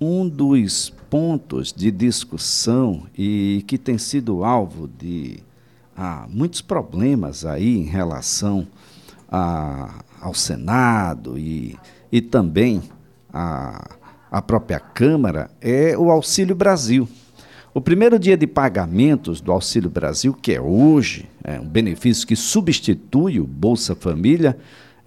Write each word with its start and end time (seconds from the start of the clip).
um 0.00 0.26
dos 0.28 0.90
pontos 1.10 1.72
de 1.72 1.90
discussão 1.90 3.06
e 3.16 3.62
que 3.66 3.76
tem 3.76 3.98
sido 3.98 4.44
alvo 4.44 4.88
de 4.88 5.40
ah, 5.96 6.26
muitos 6.28 6.62
problemas 6.62 7.44
aí 7.44 7.76
em 7.76 7.84
relação 7.84 8.66
a, 9.30 10.02
ao 10.20 10.32
Senado 10.32 11.38
e, 11.38 11.76
e 12.10 12.22
também 12.22 12.82
a, 13.32 13.96
a 14.30 14.40
própria 14.40 14.80
Câmara 14.80 15.50
é 15.60 15.96
o 15.98 16.10
Auxílio 16.10 16.54
Brasil. 16.54 17.06
O 17.74 17.80
primeiro 17.80 18.18
dia 18.18 18.36
de 18.36 18.46
pagamentos 18.46 19.40
do 19.40 19.52
Auxílio 19.52 19.90
Brasil, 19.90 20.32
que 20.32 20.52
é 20.52 20.60
hoje, 20.60 21.28
é 21.44 21.60
um 21.60 21.66
benefício 21.66 22.26
que 22.26 22.34
substitui 22.34 23.38
o 23.38 23.46
Bolsa 23.46 23.94
Família, 23.94 24.58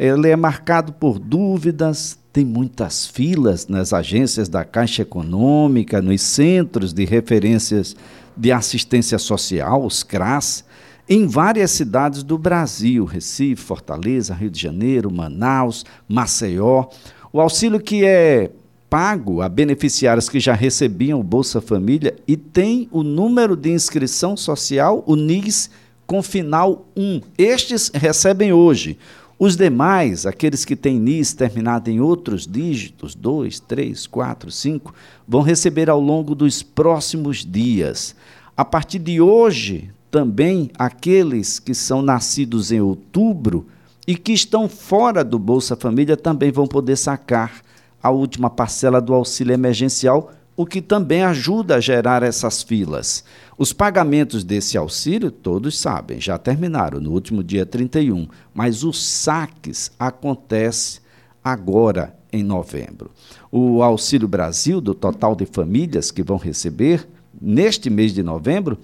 ele 0.03 0.27
é 0.27 0.35
marcado 0.35 0.91
por 0.91 1.17
dúvidas, 1.17 2.19
tem 2.33 2.43
muitas 2.43 3.07
filas 3.07 3.67
nas 3.67 3.93
agências 3.93 4.49
da 4.49 4.65
Caixa 4.65 5.01
Econômica, 5.01 6.01
nos 6.01 6.21
centros 6.21 6.91
de 6.91 7.05
referências 7.05 7.95
de 8.35 8.51
assistência 8.51 9.17
social, 9.17 9.85
os 9.85 10.03
CRAS, 10.03 10.65
em 11.07 11.25
várias 11.25 11.71
cidades 11.71 12.21
do 12.21 12.37
Brasil, 12.37 13.05
Recife, 13.05 13.61
Fortaleza, 13.61 14.33
Rio 14.33 14.49
de 14.49 14.59
Janeiro, 14.59 15.09
Manaus, 15.09 15.85
Maceió. 16.05 16.87
O 17.31 17.39
auxílio 17.39 17.79
que 17.79 18.03
é 18.03 18.51
pago 18.89 19.41
a 19.41 19.47
beneficiários 19.47 20.27
que 20.27 20.39
já 20.39 20.53
recebiam 20.53 21.17
o 21.17 21.23
Bolsa 21.23 21.61
Família 21.61 22.13
e 22.27 22.35
tem 22.35 22.89
o 22.91 23.03
número 23.03 23.55
de 23.55 23.71
inscrição 23.71 24.35
social, 24.35 25.01
o 25.07 25.15
NIS, 25.15 25.69
com 26.05 26.21
final 26.21 26.85
1. 26.95 27.21
Estes 27.37 27.89
recebem 27.93 28.51
hoje. 28.51 28.97
Os 29.45 29.57
demais, 29.57 30.25
aqueles 30.25 30.63
que 30.63 30.73
têm 30.73 30.97
NIS 30.97 31.33
terminado 31.33 31.91
em 31.91 31.99
outros 31.99 32.47
dígitos, 32.47 33.13
2, 33.13 33.59
3, 33.59 34.07
4, 34.07 34.49
5, 34.49 34.95
vão 35.27 35.41
receber 35.41 35.89
ao 35.89 35.99
longo 35.99 36.33
dos 36.33 36.63
próximos 36.63 37.45
dias. 37.45 38.15
A 38.55 38.63
partir 38.63 38.99
de 38.99 39.19
hoje, 39.19 39.91
também 40.09 40.71
aqueles 40.79 41.59
que 41.59 41.73
são 41.75 42.01
nascidos 42.01 42.71
em 42.71 42.79
outubro 42.79 43.67
e 44.07 44.15
que 44.15 44.31
estão 44.31 44.69
fora 44.69 45.25
do 45.25 45.37
Bolsa 45.37 45.75
Família 45.75 46.15
também 46.15 46.49
vão 46.49 46.65
poder 46.65 46.95
sacar 46.95 47.61
a 48.01 48.09
última 48.09 48.49
parcela 48.49 49.01
do 49.01 49.13
auxílio 49.13 49.53
emergencial, 49.53 50.31
o 50.55 50.65
que 50.65 50.81
também 50.81 51.23
ajuda 51.23 51.75
a 51.75 51.79
gerar 51.79 52.23
essas 52.23 52.61
filas. 52.61 53.23
Os 53.57 53.73
pagamentos 53.73 54.43
desse 54.43 54.77
auxílio, 54.77 55.31
todos 55.31 55.79
sabem, 55.79 56.19
já 56.19 56.37
terminaram 56.37 56.99
no 56.99 57.11
último 57.11 57.43
dia 57.43 57.65
31, 57.65 58.27
mas 58.53 58.83
os 58.83 59.03
saques 59.03 59.91
acontecem 59.97 61.01
agora 61.43 62.15
em 62.31 62.43
novembro. 62.43 63.11
O 63.51 63.83
Auxílio 63.83 64.27
Brasil, 64.27 64.79
do 64.81 64.93
total 64.93 65.35
de 65.35 65.45
famílias 65.45 66.09
que 66.11 66.23
vão 66.23 66.37
receber 66.37 67.07
neste 67.39 67.89
mês 67.89 68.13
de 68.13 68.23
novembro, 68.23 68.77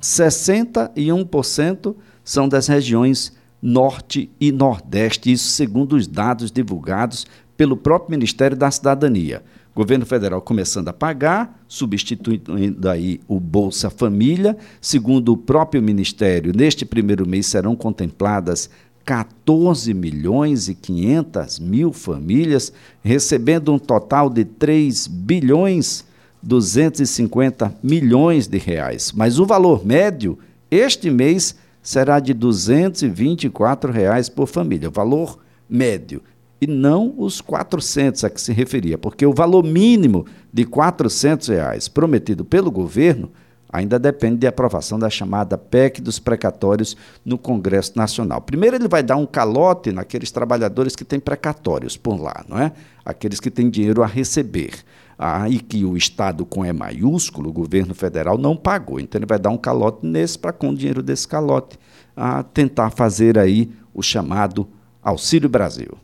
61% 0.00 1.94
são 2.24 2.48
das 2.48 2.66
regiões 2.66 3.32
Norte 3.62 4.30
e 4.40 4.52
Nordeste, 4.52 5.32
isso 5.32 5.48
segundo 5.50 5.96
os 5.96 6.06
dados 6.06 6.50
divulgados 6.50 7.26
pelo 7.56 7.76
próprio 7.76 8.10
Ministério 8.10 8.56
da 8.56 8.70
Cidadania. 8.70 9.42
Governo 9.76 10.06
federal 10.06 10.40
começando 10.40 10.88
a 10.88 10.92
pagar, 10.94 11.62
substituindo 11.68 12.88
aí 12.88 13.20
o 13.28 13.38
Bolsa 13.38 13.90
Família. 13.90 14.56
Segundo 14.80 15.34
o 15.34 15.36
próprio 15.36 15.82
Ministério, 15.82 16.50
neste 16.56 16.86
primeiro 16.86 17.28
mês 17.28 17.44
serão 17.44 17.76
contempladas 17.76 18.70
14 19.04 19.92
milhões 19.92 20.70
e 20.70 20.74
500 20.74 21.58
mil 21.58 21.92
famílias, 21.92 22.72
recebendo 23.02 23.70
um 23.70 23.78
total 23.78 24.30
de 24.30 24.46
3 24.46 25.06
bilhões 25.08 26.06
250 26.42 27.74
milhões 27.82 28.46
de 28.46 28.56
reais. 28.56 29.12
Mas 29.14 29.38
o 29.38 29.44
valor 29.44 29.84
médio 29.84 30.38
este 30.70 31.10
mês 31.10 31.54
será 31.82 32.18
de 32.18 32.32
224 32.32 33.92
reais 33.92 34.30
por 34.30 34.46
família, 34.46 34.88
valor 34.88 35.38
médio 35.68 36.22
e 36.60 36.66
não 36.66 37.14
os 37.16 37.40
400 37.40 38.24
a 38.24 38.30
que 38.30 38.40
se 38.40 38.52
referia, 38.52 38.96
porque 38.96 39.26
o 39.26 39.34
valor 39.34 39.62
mínimo 39.62 40.26
de 40.52 40.64
400 40.64 41.48
reais 41.48 41.88
prometido 41.88 42.44
pelo 42.44 42.70
governo 42.70 43.30
ainda 43.68 43.98
depende 43.98 44.38
de 44.38 44.46
aprovação 44.46 44.98
da 44.98 45.10
chamada 45.10 45.58
PEC 45.58 46.00
dos 46.00 46.18
precatórios 46.18 46.96
no 47.24 47.36
Congresso 47.36 47.92
Nacional. 47.96 48.40
Primeiro 48.40 48.76
ele 48.76 48.88
vai 48.88 49.02
dar 49.02 49.16
um 49.16 49.26
calote 49.26 49.92
naqueles 49.92 50.30
trabalhadores 50.30 50.96
que 50.96 51.04
têm 51.04 51.20
precatórios 51.20 51.96
por 51.96 52.20
lá, 52.20 52.44
não 52.48 52.58
é? 52.58 52.72
Aqueles 53.04 53.40
que 53.40 53.50
têm 53.50 53.68
dinheiro 53.68 54.02
a 54.02 54.06
receber. 54.06 54.72
Ah, 55.18 55.48
e 55.48 55.58
que 55.58 55.82
o 55.82 55.96
Estado 55.96 56.44
com 56.44 56.64
E 56.64 56.72
maiúsculo, 56.74 57.48
o 57.48 57.52
governo 57.52 57.94
federal, 57.94 58.36
não 58.36 58.54
pagou. 58.54 59.00
Então 59.00 59.18
ele 59.18 59.26
vai 59.26 59.38
dar 59.38 59.48
um 59.48 59.56
calote 59.56 60.04
nesse 60.06 60.38
para, 60.38 60.52
com 60.52 60.68
o 60.68 60.74
dinheiro 60.74 61.02
desse 61.02 61.26
calote, 61.26 61.78
a 62.14 62.42
tentar 62.42 62.90
fazer 62.90 63.38
aí 63.38 63.70
o 63.94 64.02
chamado 64.02 64.68
Auxílio 65.02 65.48
Brasil. 65.48 65.96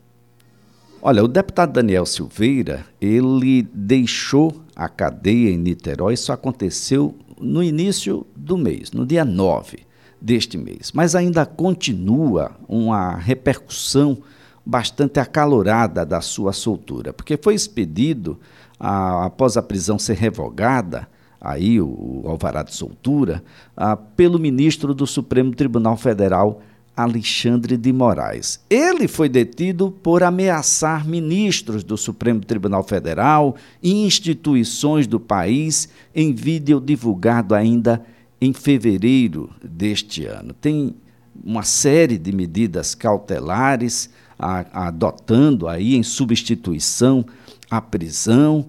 Olha, 1.05 1.21
o 1.21 1.27
deputado 1.27 1.73
Daniel 1.73 2.05
Silveira, 2.05 2.85
ele 3.01 3.67
deixou 3.73 4.63
a 4.73 4.87
cadeia 4.87 5.49
em 5.49 5.57
Niterói, 5.57 6.13
isso 6.13 6.31
aconteceu 6.31 7.13
no 7.41 7.61
início 7.61 8.25
do 8.33 8.57
mês, 8.57 8.93
no 8.93 9.05
dia 9.05 9.25
9 9.25 9.79
deste 10.21 10.57
mês, 10.57 10.93
mas 10.93 11.13
ainda 11.13 11.45
continua 11.45 12.51
uma 12.69 13.17
repercussão 13.17 14.19
bastante 14.65 15.19
acalorada 15.19 16.05
da 16.05 16.21
sua 16.21 16.53
soltura, 16.53 17.11
porque 17.11 17.35
foi 17.35 17.53
expedido, 17.53 18.39
a, 18.79 19.25
após 19.25 19.57
a 19.57 19.61
prisão 19.61 19.99
ser 19.99 20.15
revogada, 20.15 21.05
aí 21.41 21.81
o, 21.81 22.21
o 22.23 22.29
alvará 22.29 22.63
de 22.63 22.73
soltura, 22.73 23.43
a, 23.75 23.97
pelo 23.97 24.39
ministro 24.39 24.93
do 24.93 25.05
Supremo 25.05 25.53
Tribunal 25.53 25.97
Federal, 25.97 26.61
Alexandre 26.95 27.75
de 27.75 27.91
Moraes. 27.91 28.59
Ele 28.69 29.07
foi 29.07 29.27
detido 29.27 29.91
por 29.91 30.23
ameaçar 30.23 31.07
ministros 31.07 31.83
do 31.83 31.97
Supremo 31.97 32.41
Tribunal 32.41 32.83
Federal 32.83 33.55
e 33.81 34.05
instituições 34.05 35.07
do 35.07 35.19
país 35.19 35.89
em 36.13 36.33
vídeo 36.33 36.79
divulgado 36.79 37.55
ainda 37.55 38.03
em 38.39 38.53
fevereiro 38.53 39.49
deste 39.63 40.25
ano. 40.25 40.53
Tem 40.53 40.95
uma 41.43 41.63
série 41.63 42.17
de 42.17 42.31
medidas 42.31 42.93
cautelares 42.93 44.09
adotando 44.37 45.67
aí 45.67 45.95
em 45.95 46.03
substituição 46.03 47.25
à 47.71 47.81
prisão, 47.81 48.67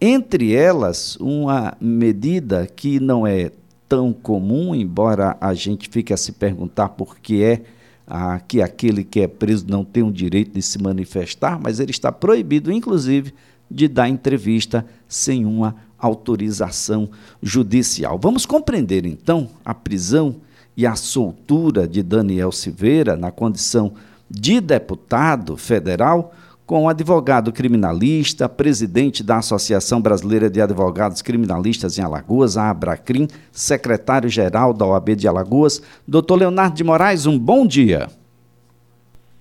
entre 0.00 0.52
elas 0.52 1.16
uma 1.16 1.76
medida 1.80 2.66
que 2.66 2.98
não 2.98 3.26
é 3.26 3.52
tão 3.92 4.10
comum, 4.10 4.74
embora 4.74 5.36
a 5.38 5.52
gente 5.52 5.86
fique 5.90 6.14
a 6.14 6.16
se 6.16 6.32
perguntar 6.32 6.88
por 6.88 7.18
que 7.18 7.44
é 7.44 7.60
ah, 8.06 8.40
que 8.40 8.62
aquele 8.62 9.04
que 9.04 9.20
é 9.20 9.28
preso 9.28 9.66
não 9.68 9.84
tem 9.84 10.02
o 10.02 10.10
direito 10.10 10.54
de 10.54 10.62
se 10.62 10.82
manifestar, 10.82 11.60
mas 11.60 11.78
ele 11.78 11.90
está 11.90 12.10
proibido, 12.10 12.72
inclusive, 12.72 13.34
de 13.70 13.88
dar 13.88 14.08
entrevista 14.08 14.86
sem 15.06 15.44
uma 15.44 15.76
autorização 15.98 17.10
judicial. 17.42 18.18
Vamos 18.18 18.46
compreender, 18.46 19.04
então, 19.04 19.50
a 19.62 19.74
prisão 19.74 20.36
e 20.74 20.86
a 20.86 20.96
soltura 20.96 21.86
de 21.86 22.02
Daniel 22.02 22.50
Silveira 22.50 23.14
na 23.14 23.30
condição 23.30 23.92
de 24.30 24.58
deputado 24.58 25.54
federal 25.54 26.34
com 26.66 26.84
o 26.84 26.88
advogado 26.88 27.52
criminalista, 27.52 28.48
presidente 28.48 29.22
da 29.22 29.38
Associação 29.38 30.00
Brasileira 30.00 30.48
de 30.48 30.60
Advogados 30.60 31.20
Criminalistas 31.20 31.98
em 31.98 32.02
Alagoas, 32.02 32.56
a 32.56 32.70
Abracrim, 32.70 33.26
secretário-geral 33.50 34.72
da 34.72 34.86
OAB 34.86 35.16
de 35.16 35.26
Alagoas, 35.26 35.82
doutor 36.06 36.36
Leonardo 36.36 36.76
de 36.76 36.84
Moraes, 36.84 37.26
um 37.26 37.38
bom 37.38 37.66
dia. 37.66 38.08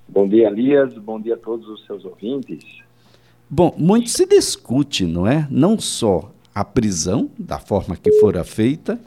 Bom 0.10 0.28
dia, 0.28 0.48
Elias, 0.48 0.94
bom 0.98 1.22
dia 1.22 1.36
a 1.36 1.38
todos 1.38 1.68
os 1.70 1.86
seus 1.86 2.04
ouvintes. 2.04 2.66
Bom, 3.50 3.74
muito 3.78 4.10
se 4.10 4.26
discute, 4.26 5.06
não 5.06 5.28
é? 5.28 5.48
Não 5.50 5.80
só 5.80 6.32
a 6.54 6.66
prisão, 6.66 7.30
da 7.38 7.60
forma 7.60 7.96
que 7.96 8.12
fora 8.20 8.44
feita, 8.44 9.00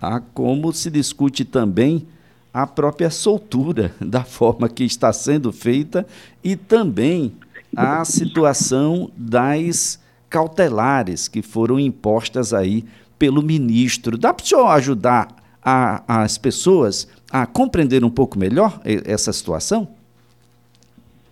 a 0.00 0.20
como 0.20 0.72
se 0.72 0.90
discute 0.90 1.44
também 1.44 2.06
a 2.52 2.66
própria 2.66 3.10
soltura, 3.10 3.94
da 4.00 4.24
forma 4.24 4.68
que 4.68 4.84
está 4.84 5.12
sendo 5.12 5.52
feita, 5.52 6.06
e 6.42 6.56
também 6.56 7.34
a 7.76 8.04
situação 8.04 9.10
das 9.16 10.02
cautelares 10.28 11.28
que 11.28 11.42
foram 11.42 11.78
impostas 11.78 12.52
aí 12.54 12.84
pelo 13.18 13.42
ministro. 13.42 14.16
Dá 14.16 14.32
para 14.32 14.44
o 14.44 14.46
senhor 14.46 14.66
ajudar 14.68 15.28
a, 15.62 16.22
as 16.22 16.38
pessoas 16.38 17.08
a 17.30 17.46
compreender 17.46 18.04
um 18.04 18.10
pouco 18.10 18.38
melhor 18.38 18.80
essa 18.84 19.32
situação? 19.32 19.88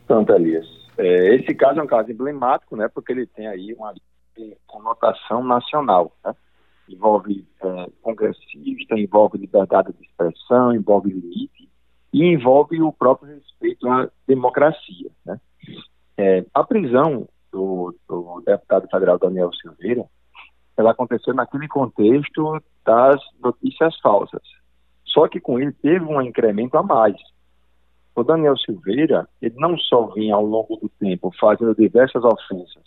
Tanto, 0.07 0.33
Elias. 0.33 0.67
É, 0.97 1.37
esse 1.37 1.55
caso 1.55 1.79
é 1.79 1.83
um 1.83 1.87
caso 1.87 2.11
emblemático, 2.11 2.77
né, 2.77 2.89
porque 2.89 3.13
ele 3.13 3.27
tem 3.27 3.47
aí 3.47 3.73
uma 3.75 3.95
conotação 4.67 5.45
nacional. 5.45 6.13
Né? 6.25 6.35
Envolve 6.89 7.47
é, 7.63 7.87
congressista, 8.03 8.99
envolve 8.99 9.39
liberdade 9.39 9.93
de 9.93 10.05
expressão, 10.05 10.75
envolve 10.75 11.11
limite 11.11 11.69
e 12.13 12.25
envolve 12.25 12.81
o 12.83 12.93
próprio 12.93 13.35
respeito 13.35 13.89
à 13.89 14.09
democracia. 14.27 15.11
Né? 15.25 15.39
É, 16.19 16.45
a 16.53 16.65
prisão 16.65 17.29
do, 17.53 17.95
do 18.09 18.43
deputado 18.45 18.89
federal 18.91 19.19
Daniel 19.19 19.53
Silveira, 19.55 20.05
ela 20.77 20.91
aconteceu 20.91 21.33
naquele 21.33 21.69
contexto 21.69 22.61
das 22.85 23.21
notícias 23.41 23.99
falsas. 24.01 24.43
Só 25.05 25.29
que 25.29 25.41
com 25.41 25.61
ele 25.61 25.73
teve 25.73 26.05
um 26.05 26.21
incremento 26.21 26.77
a 26.77 26.83
mais. 26.83 27.17
O 28.17 28.25
Daniel 28.25 28.57
Silveira, 28.59 29.29
ele 29.41 29.55
não 29.59 29.79
só 29.79 30.09
vinha 30.09 30.35
ao 30.35 30.45
longo 30.45 30.77
do 30.77 30.89
tempo 30.89 31.33
fazendo 31.39 31.75
diversas 31.75 32.25
ofensas 32.25 32.83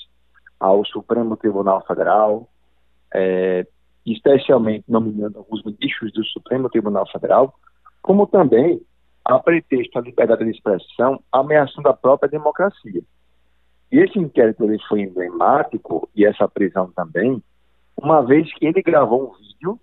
ao 0.59 0.85
Supremo 0.85 1.37
Tribunal 1.37 1.83
Federal, 1.87 2.49
é, 3.13 3.65
especialmente 4.05 4.83
nomeando 4.89 5.39
alguns 5.39 5.63
ministros 5.63 6.11
do 6.11 6.23
Supremo 6.25 6.69
Tribunal 6.69 7.09
Federal, 7.09 7.53
como 8.01 8.27
também, 8.27 8.81
a 9.23 9.39
pretexto 9.39 9.93
da 9.93 10.01
liberdade 10.01 10.43
de 10.43 10.51
expressão, 10.51 11.23
ameaçando 11.31 11.87
a 11.87 11.93
própria 11.93 12.29
democracia. 12.29 13.01
E 13.91 13.99
esse 13.99 14.17
inquérito 14.17 14.63
ele 14.63 14.79
foi 14.88 15.01
emblemático, 15.01 16.09
e 16.15 16.25
essa 16.25 16.47
prisão 16.47 16.91
também, 16.95 17.43
uma 17.97 18.21
vez 18.21 18.51
que 18.53 18.65
ele 18.65 18.81
gravou 18.81 19.29
um 19.29 19.38
vídeo 19.38 19.79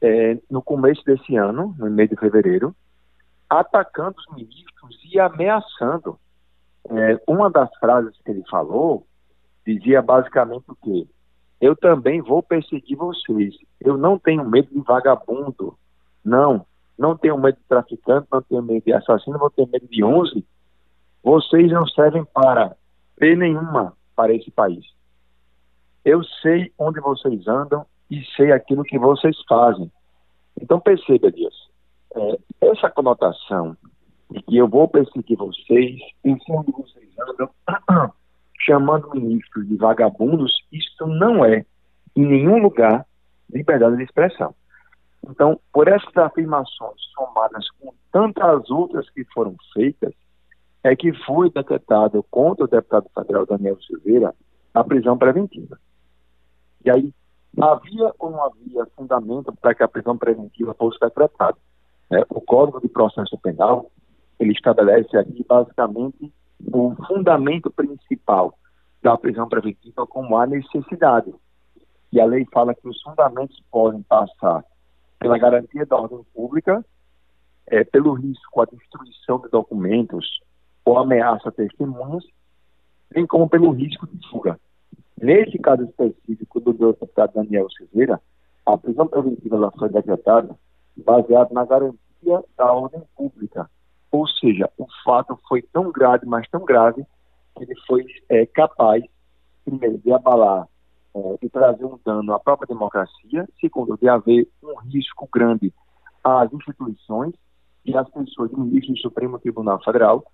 é, 0.00 0.38
no 0.50 0.62
começo 0.62 1.04
desse 1.04 1.36
ano, 1.36 1.74
no 1.78 1.90
mês 1.90 2.08
de 2.08 2.16
fevereiro, 2.16 2.74
atacando 3.48 4.16
os 4.18 4.36
ministros 4.36 4.98
e 5.12 5.20
ameaçando. 5.20 6.18
É, 6.88 7.20
uma 7.26 7.50
das 7.50 7.68
frases 7.76 8.16
que 8.24 8.30
ele 8.30 8.44
falou 8.48 9.06
dizia 9.66 10.00
basicamente 10.00 10.64
o 10.68 10.76
quê? 10.76 11.06
Eu 11.60 11.74
também 11.74 12.20
vou 12.20 12.42
perseguir 12.42 12.96
vocês. 12.96 13.54
Eu 13.80 13.96
não 13.96 14.18
tenho 14.18 14.48
medo 14.48 14.68
de 14.72 14.80
vagabundo. 14.80 15.76
Não. 16.24 16.64
Não 16.98 17.16
tenho 17.16 17.38
medo 17.38 17.56
de 17.56 17.64
traficante, 17.64 18.26
não 18.30 18.42
tenho 18.42 18.62
medo 18.62 18.84
de 18.84 18.92
assassino, 18.92 19.38
não 19.38 19.50
tenho 19.50 19.68
medo 19.68 19.86
de 19.88 20.04
11. 20.04 20.44
Vocês 21.22 21.70
não 21.70 21.86
servem 21.86 22.24
para 22.24 22.76
P 23.16 23.34
nenhuma 23.36 23.92
para 24.14 24.32
esse 24.34 24.50
país. 24.50 24.84
Eu 26.04 26.22
sei 26.42 26.72
onde 26.78 27.00
vocês 27.00 27.46
andam 27.48 27.84
e 28.10 28.24
sei 28.36 28.52
aquilo 28.52 28.84
que 28.84 28.98
vocês 28.98 29.36
fazem. 29.48 29.90
Então 30.60 30.80
perceba, 30.80 31.30
Dias, 31.30 31.54
é, 32.14 32.38
essa 32.60 32.90
conotação 32.90 33.76
de 34.30 34.42
que 34.42 34.56
eu 34.56 34.68
vou 34.68 34.88
perseguir 34.88 35.36
vocês, 35.36 36.00
sei 36.22 36.38
onde 36.50 36.72
vocês 36.72 37.08
andam, 37.18 37.50
chamando 38.60 39.10
ministros 39.10 39.68
de 39.68 39.76
vagabundos, 39.76 40.52
isso 40.72 41.06
não 41.06 41.44
é, 41.44 41.64
em 42.14 42.26
nenhum 42.26 42.58
lugar, 42.58 43.06
liberdade 43.50 43.96
de 43.96 44.04
expressão. 44.04 44.54
Então, 45.28 45.58
por 45.72 45.88
essas 45.88 46.16
afirmações 46.16 47.00
somadas 47.14 47.68
com 47.80 47.92
tantas 48.12 48.70
outras 48.70 49.08
que 49.10 49.24
foram 49.32 49.56
feitas, 49.72 50.12
é 50.82 50.94
que 50.94 51.12
foi 51.24 51.50
decretado 51.50 52.24
contra 52.30 52.64
o 52.64 52.68
deputado 52.68 53.08
federal 53.14 53.46
Daniel 53.46 53.78
Silveira 53.82 54.34
a 54.72 54.84
prisão 54.84 55.16
preventiva. 55.16 55.78
E 56.84 56.90
aí, 56.90 57.12
havia 57.60 58.12
ou 58.18 58.30
não 58.30 58.44
havia 58.44 58.86
fundamento 58.94 59.52
para 59.60 59.74
que 59.74 59.82
a 59.82 59.88
prisão 59.88 60.16
preventiva 60.16 60.74
fosse 60.74 60.98
decretada? 61.00 61.56
É, 62.10 62.20
o 62.28 62.40
Código 62.40 62.80
de 62.80 62.88
Processo 62.88 63.36
Penal, 63.38 63.90
ele 64.38 64.52
estabelece 64.52 65.16
aqui 65.16 65.44
basicamente 65.48 66.32
o 66.72 66.94
fundamento 67.06 67.70
principal 67.70 68.56
da 69.02 69.16
prisão 69.16 69.48
preventiva 69.48 70.06
como 70.06 70.36
a 70.36 70.46
necessidade. 70.46 71.34
E 72.12 72.20
a 72.20 72.26
lei 72.26 72.46
fala 72.52 72.74
que 72.74 72.88
os 72.88 73.00
fundamentos 73.02 73.60
podem 73.70 74.02
passar 74.02 74.64
pela 75.18 75.38
garantia 75.38 75.84
da 75.86 75.96
ordem 75.96 76.24
pública, 76.34 76.84
é, 77.66 77.82
pelo 77.82 78.12
risco 78.14 78.60
à 78.60 78.64
destruição 78.64 79.40
de 79.40 79.48
documentos 79.48 80.40
ou 80.86 80.98
ameaça 80.98 81.48
a 81.48 81.52
testemunhas, 81.52 82.24
bem 83.10 83.26
como 83.26 83.48
pelo 83.48 83.72
risco 83.72 84.06
de 84.06 84.28
fuga. 84.30 84.58
Nesse 85.20 85.58
caso 85.58 85.82
específico 85.82 86.60
do 86.60 86.72
deputado 86.72 87.34
Daniel 87.34 87.68
Silveira, 87.70 88.20
a 88.64 88.78
prisão 88.78 89.08
preventiva 89.08 89.72
foi 89.76 89.88
decretada 89.88 90.56
baseada 90.96 91.52
na 91.52 91.64
garantia 91.64 92.44
da 92.56 92.72
ordem 92.72 93.02
pública. 93.16 93.68
Ou 94.12 94.26
seja, 94.28 94.70
o 94.78 94.86
fato 95.04 95.38
foi 95.48 95.60
tão 95.60 95.90
grave, 95.90 96.24
mas 96.24 96.48
tão 96.48 96.64
grave, 96.64 97.04
que 97.56 97.64
ele 97.64 97.74
foi 97.86 98.06
é, 98.28 98.46
capaz, 98.46 99.02
primeiro, 99.64 99.98
de 99.98 100.12
abalar 100.12 100.68
é, 101.14 101.38
e 101.42 101.48
trazer 101.48 101.84
um 101.84 101.98
dano 102.04 102.32
à 102.32 102.38
própria 102.38 102.68
democracia, 102.68 103.46
segundo, 103.60 103.98
de 103.98 104.08
haver 104.08 104.48
um 104.62 104.78
risco 104.80 105.28
grande 105.32 105.72
às 106.22 106.52
instituições 106.52 107.34
e 107.84 107.96
às 107.96 108.08
pessoas 108.10 108.50
do 108.50 108.60
ministro 108.60 108.94
do 108.94 109.00
Supremo 109.00 109.38
Tribunal 109.38 109.82
Federal, 109.82 110.24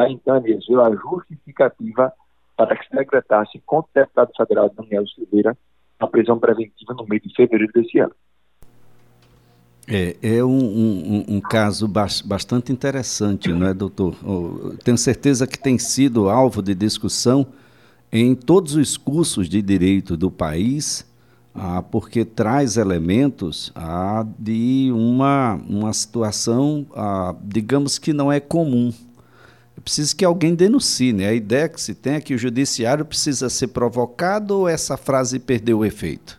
da 0.00 0.10
então 0.10 0.36
a 0.82 0.90
justificativa 0.96 2.12
para 2.56 2.76
que 2.76 2.88
se 2.88 2.94
decretasse 2.94 3.60
contra 3.66 3.90
o 3.90 3.94
deputado 3.94 4.30
federal 4.36 4.70
Daniel 4.70 5.06
Silveira 5.08 5.56
a 5.98 6.06
prisão 6.06 6.38
preventiva 6.38 6.94
no 6.94 7.06
mês 7.06 7.22
de 7.22 7.34
fevereiro 7.34 7.72
desse 7.74 7.98
ano. 7.98 8.14
É, 9.86 10.16
é 10.22 10.44
um, 10.44 10.48
um, 10.50 11.24
um 11.28 11.40
caso 11.40 11.88
bastante 11.88 12.70
interessante, 12.72 13.52
não 13.52 13.66
é, 13.66 13.74
doutor? 13.74 14.14
tenho 14.84 14.96
certeza 14.96 15.46
que 15.46 15.58
tem 15.58 15.78
sido 15.78 16.28
alvo 16.28 16.62
de 16.62 16.74
discussão 16.74 17.46
em 18.12 18.34
todos 18.34 18.76
os 18.76 18.96
cursos 18.96 19.48
de 19.48 19.60
direito 19.60 20.16
do 20.16 20.30
país, 20.30 21.06
ah, 21.54 21.82
porque 21.82 22.24
traz 22.24 22.76
elementos 22.76 23.72
ah, 23.74 24.24
de 24.38 24.90
uma, 24.92 25.54
uma 25.68 25.92
situação, 25.92 26.86
ah, 26.94 27.34
digamos 27.42 27.98
que 27.98 28.12
não 28.12 28.30
é 28.30 28.38
comum 28.38 28.92
é 29.80 29.82
preciso 29.82 30.14
que 30.14 30.26
alguém 30.26 30.54
denuncie, 30.54 31.10
né? 31.10 31.28
A 31.28 31.32
ideia 31.32 31.66
que 31.66 31.80
se 31.80 31.94
tem 31.94 32.16
é 32.16 32.20
que 32.20 32.34
o 32.34 32.38
judiciário 32.38 33.02
precisa 33.02 33.48
ser 33.48 33.68
provocado 33.68 34.58
ou 34.58 34.68
essa 34.68 34.94
frase 34.94 35.40
perdeu 35.40 35.78
o 35.78 35.84
efeito? 35.86 36.38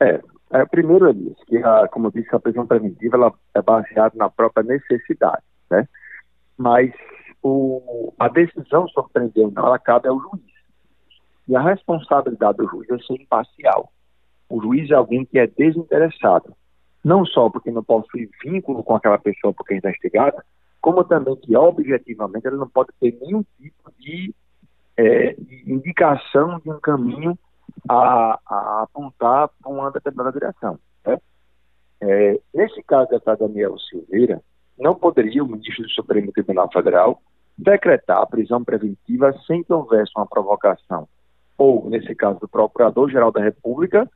É, 0.00 0.18
é 0.50 0.64
primeiro, 0.64 1.10
Elias, 1.10 1.36
que, 1.46 1.58
a, 1.58 1.86
como 1.88 2.06
eu 2.06 2.10
disse, 2.12 2.34
a 2.34 2.40
prisão 2.40 2.66
preventiva 2.66 3.16
ela 3.16 3.34
é 3.54 3.60
baseada 3.60 4.14
na 4.16 4.30
própria 4.30 4.64
necessidade, 4.64 5.42
né? 5.70 5.86
Mas 6.56 6.90
o, 7.42 8.14
a 8.18 8.28
decisão 8.28 8.88
sobre 8.88 9.12
prender 9.12 9.44
ou 9.44 9.50
não, 9.50 9.66
ela 9.66 9.78
cabe 9.78 10.08
ao 10.08 10.18
juiz. 10.18 10.42
E 11.46 11.54
a 11.54 11.60
responsabilidade 11.60 12.56
do 12.56 12.68
juiz 12.68 12.88
é 12.88 12.98
ser 13.00 13.20
imparcial. 13.20 13.92
O 14.48 14.62
juiz 14.62 14.90
é 14.90 14.94
alguém 14.94 15.26
que 15.26 15.38
é 15.38 15.46
desinteressado. 15.46 16.54
Não 17.04 17.26
só 17.26 17.50
porque 17.50 17.70
não 17.70 17.84
possui 17.84 18.30
vínculo 18.42 18.82
com 18.82 18.96
aquela 18.96 19.18
pessoa 19.18 19.52
porque 19.52 19.74
é 19.74 19.76
investigada, 19.76 20.42
como 20.80 21.04
também 21.04 21.36
que 21.36 21.56
objetivamente 21.56 22.46
ele 22.46 22.56
não 22.56 22.68
pode 22.68 22.90
ter 23.00 23.16
nenhum 23.20 23.42
tipo 23.60 23.92
de, 23.98 24.34
é, 24.96 25.34
de 25.34 25.72
indicação 25.72 26.60
de 26.60 26.70
um 26.70 26.80
caminho 26.80 27.38
a, 27.88 28.38
a 28.46 28.82
apontar 28.82 29.50
para 29.60 29.70
uma 29.70 29.90
determinada 29.90 30.32
direção. 30.32 30.78
Né? 31.06 31.18
É, 32.00 32.40
nesse 32.54 32.82
caso 32.82 33.10
da 33.24 33.34
Daniel 33.34 33.78
Silveira, 33.78 34.40
não 34.78 34.94
poderia 34.94 35.42
o 35.42 35.48
ministro 35.48 35.82
do 35.82 35.90
Supremo 35.90 36.32
Tribunal 36.32 36.70
Federal 36.72 37.20
decretar 37.56 38.22
a 38.22 38.26
prisão 38.26 38.62
preventiva 38.62 39.34
sem 39.46 39.64
que 39.64 39.72
houvesse 39.72 40.12
uma 40.16 40.26
provocação, 40.26 41.08
ou, 41.56 41.90
nesse 41.90 42.14
caso, 42.14 42.38
do 42.38 42.48
Procurador-Geral 42.48 43.32
da 43.32 43.42
República, 43.42 44.08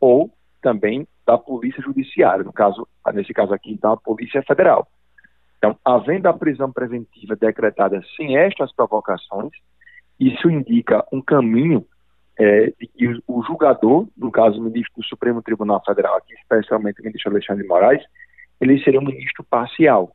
ou 0.00 0.32
também 0.60 1.06
da 1.24 1.38
Polícia 1.38 1.80
Judiciária, 1.80 2.42
no 2.42 2.52
caso, 2.52 2.88
nesse 3.14 3.32
caso 3.32 3.54
aqui, 3.54 3.72
então, 3.72 3.92
a 3.92 3.96
Polícia 3.96 4.42
Federal. 4.42 4.88
Então, 5.58 5.76
havendo 5.84 6.26
a 6.26 6.32
prisão 6.32 6.72
preventiva 6.72 7.36
decretada 7.36 8.00
sem 8.16 8.38
estas 8.38 8.72
provocações, 8.72 9.50
isso 10.18 10.48
indica 10.48 11.04
um 11.12 11.20
caminho 11.20 11.84
é, 12.38 12.66
de 12.78 12.86
que 12.86 13.20
o, 13.26 13.42
julgador, 13.42 14.06
no 14.16 14.30
caso 14.30 14.58
o 14.58 14.62
ministro 14.62 14.94
do 14.96 15.04
Supremo 15.04 15.42
Tribunal 15.42 15.82
Federal, 15.84 16.16
aqui 16.16 16.32
especialmente 16.34 17.00
o 17.00 17.04
ministro 17.04 17.30
Alexandre 17.30 17.62
de 17.62 17.68
Moraes, 17.68 18.02
ele 18.60 18.82
seria 18.82 19.00
um 19.00 19.04
ministro 19.04 19.44
parcial. 19.44 20.12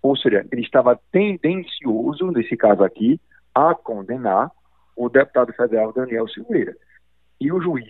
Ou 0.00 0.16
seja, 0.16 0.46
ele 0.52 0.62
estava 0.62 0.98
tendencioso, 1.10 2.30
nesse 2.30 2.56
caso 2.56 2.84
aqui, 2.84 3.20
a 3.52 3.74
condenar 3.74 4.50
o 4.96 5.08
deputado 5.08 5.52
federal 5.52 5.92
Daniel 5.92 6.28
Silveira. 6.28 6.76
E 7.40 7.50
o 7.52 7.60
juiz, 7.60 7.88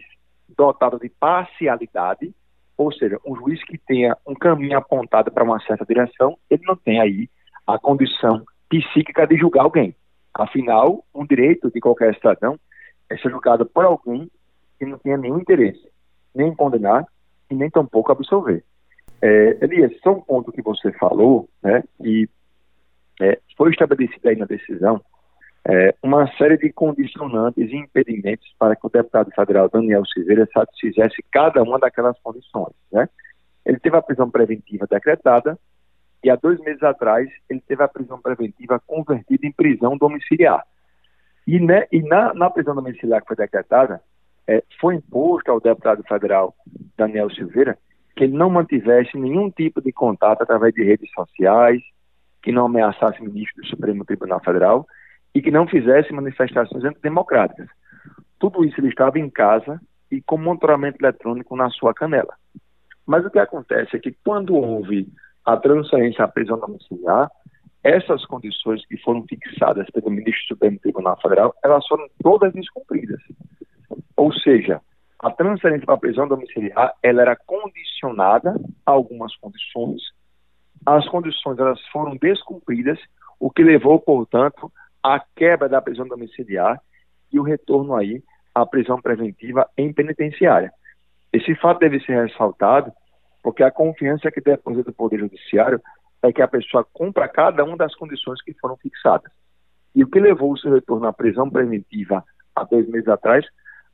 dotado 0.56 0.98
de 0.98 1.10
parcialidade, 1.10 2.34
ou 2.78 2.92
seja, 2.92 3.18
um 3.26 3.34
juiz 3.34 3.62
que 3.64 3.76
tenha 3.76 4.16
um 4.24 4.34
caminho 4.34 4.78
apontado 4.78 5.32
para 5.32 5.42
uma 5.42 5.58
certa 5.60 5.84
direção, 5.84 6.38
ele 6.48 6.62
não 6.64 6.76
tem 6.76 7.00
aí 7.00 7.28
a 7.66 7.76
condição 7.76 8.44
psíquica 8.68 9.26
de 9.26 9.36
julgar 9.36 9.64
alguém. 9.64 9.94
Afinal, 10.32 11.04
um 11.12 11.26
direito 11.26 11.70
de 11.72 11.80
qualquer 11.80 12.14
cidadão 12.14 12.56
é 13.10 13.16
ser 13.18 13.30
julgado 13.30 13.66
por 13.66 13.84
alguém 13.84 14.30
que 14.78 14.86
não 14.86 14.96
tenha 14.98 15.16
nenhum 15.16 15.40
interesse, 15.40 15.90
nem 16.32 16.54
condenar 16.54 17.04
e 17.50 17.54
nem 17.54 17.68
tampouco 17.68 18.12
absolver. 18.12 18.64
É, 19.20 19.58
Elias, 19.60 19.92
só 20.00 20.12
um 20.12 20.20
ponto 20.20 20.52
que 20.52 20.62
você 20.62 20.92
falou, 20.92 21.48
né, 21.60 21.82
e 22.00 22.28
é, 23.20 23.40
foi 23.56 23.70
estabelecido 23.70 24.28
aí 24.28 24.36
na 24.36 24.44
decisão 24.44 25.02
é, 25.68 25.94
uma 26.02 26.26
série 26.38 26.56
de 26.56 26.72
condicionantes 26.72 27.70
e 27.70 27.76
impedimentos 27.76 28.48
para 28.58 28.74
que 28.74 28.86
o 28.86 28.90
deputado 28.90 29.30
federal 29.32 29.68
Daniel 29.68 30.02
Silveira 30.06 30.48
satisfizesse 30.52 31.22
cada 31.30 31.62
uma 31.62 31.78
daquelas 31.78 32.18
condições. 32.20 32.72
Né? 32.90 33.06
Ele 33.66 33.78
teve 33.78 33.94
a 33.94 34.02
prisão 34.02 34.30
preventiva 34.30 34.86
decretada 34.90 35.58
e 36.24 36.30
há 36.30 36.36
dois 36.36 36.58
meses 36.60 36.82
atrás 36.82 37.28
ele 37.50 37.60
teve 37.60 37.82
a 37.82 37.88
prisão 37.88 38.18
preventiva 38.18 38.80
convertida 38.86 39.46
em 39.46 39.52
prisão 39.52 39.98
domiciliar. 39.98 40.64
E, 41.46 41.60
né, 41.60 41.86
e 41.92 42.00
na, 42.02 42.32
na 42.32 42.48
prisão 42.48 42.74
domiciliar 42.74 43.20
que 43.20 43.28
foi 43.28 43.36
decretada, 43.36 44.00
é, 44.46 44.62
foi 44.80 44.94
imposto 44.94 45.50
ao 45.50 45.60
deputado 45.60 46.02
federal 46.04 46.54
Daniel 46.96 47.30
Silveira 47.30 47.76
que 48.16 48.24
ele 48.24 48.36
não 48.36 48.50
mantivesse 48.50 49.16
nenhum 49.16 49.50
tipo 49.50 49.82
de 49.82 49.92
contato 49.92 50.42
através 50.42 50.74
de 50.74 50.82
redes 50.82 51.08
sociais, 51.12 51.80
que 52.42 52.50
não 52.50 52.66
ameaçasse 52.66 53.22
ministro 53.22 53.62
do 53.62 53.68
Supremo 53.68 54.04
Tribunal 54.04 54.40
Federal 54.40 54.86
e 55.38 55.42
que 55.42 55.52
não 55.52 55.68
fizesse 55.68 56.12
manifestações 56.12 56.82
antidemocráticas. 56.82 57.68
Tudo 58.40 58.64
isso 58.64 58.80
ele 58.80 58.88
estava 58.88 59.20
em 59.20 59.30
casa 59.30 59.80
e 60.10 60.20
com 60.20 60.36
monitoramento 60.36 60.98
eletrônico 61.00 61.54
na 61.54 61.70
sua 61.70 61.94
canela. 61.94 62.34
Mas 63.06 63.24
o 63.24 63.30
que 63.30 63.38
acontece 63.38 63.94
é 63.94 64.00
que 64.00 64.16
quando 64.24 64.56
houve 64.56 65.06
a 65.44 65.56
transferência 65.56 66.24
à 66.24 66.28
prisão 66.28 66.58
domiciliar, 66.58 67.30
essas 67.84 68.26
condições 68.26 68.84
que 68.86 68.96
foram 68.96 69.24
fixadas 69.28 69.88
pelo 69.90 70.10
ministro 70.10 70.42
do 70.42 70.48
Supremo 70.48 70.80
Tribunal 70.80 71.16
Federal, 71.22 71.54
elas 71.62 71.86
foram 71.86 72.08
todas 72.20 72.52
descumpridas. 72.52 73.20
Ou 74.16 74.32
seja, 74.32 74.80
a 75.20 75.30
transferência 75.30 75.86
para 75.86 75.94
a 75.94 75.98
prisão 75.98 76.26
domiciliar, 76.26 76.94
ela 77.00 77.22
era 77.22 77.36
condicionada 77.36 78.56
a 78.84 78.90
algumas 78.90 79.36
condições. 79.36 80.02
As 80.84 81.08
condições 81.08 81.60
elas 81.60 81.80
foram 81.92 82.16
descumpridas, 82.16 82.98
o 83.38 83.52
que 83.52 83.62
levou, 83.62 84.00
portanto, 84.00 84.72
à 85.08 85.24
quebra 85.34 85.68
da 85.68 85.80
prisão 85.80 86.06
domiciliar 86.06 86.78
e 87.32 87.40
o 87.40 87.42
retorno 87.42 87.94
aí 87.94 88.22
à 88.54 88.66
prisão 88.66 89.00
preventiva 89.00 89.66
em 89.76 89.90
penitenciária. 89.92 90.70
Esse 91.32 91.54
fato 91.54 91.78
deve 91.78 91.98
ser 92.00 92.22
ressaltado 92.22 92.92
porque 93.42 93.62
a 93.62 93.70
confiança 93.70 94.30
que 94.30 94.40
deposita 94.40 94.90
do 94.90 94.94
Poder 94.94 95.20
Judiciário 95.20 95.80
é 96.22 96.30
que 96.30 96.42
a 96.42 96.48
pessoa 96.48 96.86
cumpra 96.92 97.28
cada 97.28 97.64
uma 97.64 97.76
das 97.76 97.94
condições 97.94 98.42
que 98.42 98.52
foram 98.60 98.76
fixadas. 98.76 99.32
E 99.94 100.04
o 100.04 100.10
que 100.10 100.20
levou 100.20 100.52
o 100.52 100.58
seu 100.58 100.74
retorno 100.74 101.06
à 101.06 101.12
prisão 101.12 101.48
preventiva 101.48 102.22
há 102.54 102.64
dois 102.64 102.86
meses 102.88 103.08
atrás 103.08 103.46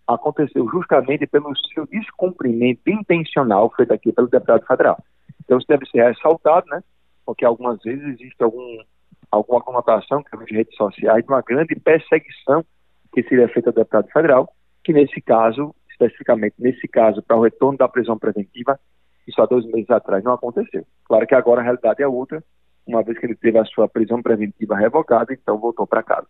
aconteceu 0.07 0.69
justamente 0.69 1.27
pelo 1.27 1.55
seu 1.73 1.87
descumprimento 1.87 2.91
intencional 2.91 3.73
feito 3.77 3.93
aqui 3.93 4.13
pelo 4.13 4.29
deputado 4.29 4.67
federal. 4.67 4.99
Então 5.45 5.59
isso 5.59 5.69
deve 5.69 5.87
ser 5.87 6.03
ressaltado, 6.09 6.67
né? 6.71 6.83
Porque 7.25 7.45
algumas 7.45 7.81
vezes 7.83 8.05
existe 8.05 8.43
algum, 8.43 8.79
alguma 9.31 9.61
conotação 9.61 10.23
que 10.23 10.45
de 10.45 10.55
redes 10.55 10.77
sociais 10.77 11.25
de 11.25 11.31
uma 11.31 11.43
grande 11.43 11.75
perseguição 11.77 12.65
que 13.13 13.23
seria 13.23 13.49
feita 13.49 13.71
ao 13.71 13.75
deputado 13.75 14.09
federal, 14.11 14.49
que 14.83 14.93
nesse 14.93 15.21
caso, 15.21 15.75
especificamente 15.91 16.55
nesse 16.59 16.89
caso, 16.89 17.23
para 17.23 17.37
o 17.37 17.43
retorno 17.43 17.79
da 17.79 17.89
prisão 17.89 18.19
preventiva, 18.19 18.79
isso 19.27 19.41
há 19.41 19.47
dois 19.47 19.65
meses 19.67 19.91
atrás 19.91 20.23
não 20.23 20.35
aconteceu. 20.35 20.85
Claro 21.05 21.27
que 21.27 21.35
agora 21.35 21.61
a 21.61 21.65
realidade 21.65 22.03
é 22.03 22.09
outra, 22.09 22.43
uma 22.87 23.03
vez 23.03 23.19
que 23.19 23.27
ele 23.27 23.35
teve 23.35 23.59
a 23.59 23.65
sua 23.65 23.89
prisão 23.89 24.23
preventiva 24.23 24.77
revogada, 24.77 25.33
então 25.33 25.59
voltou 25.59 25.87
para 25.87 26.03
casa. 26.03 26.27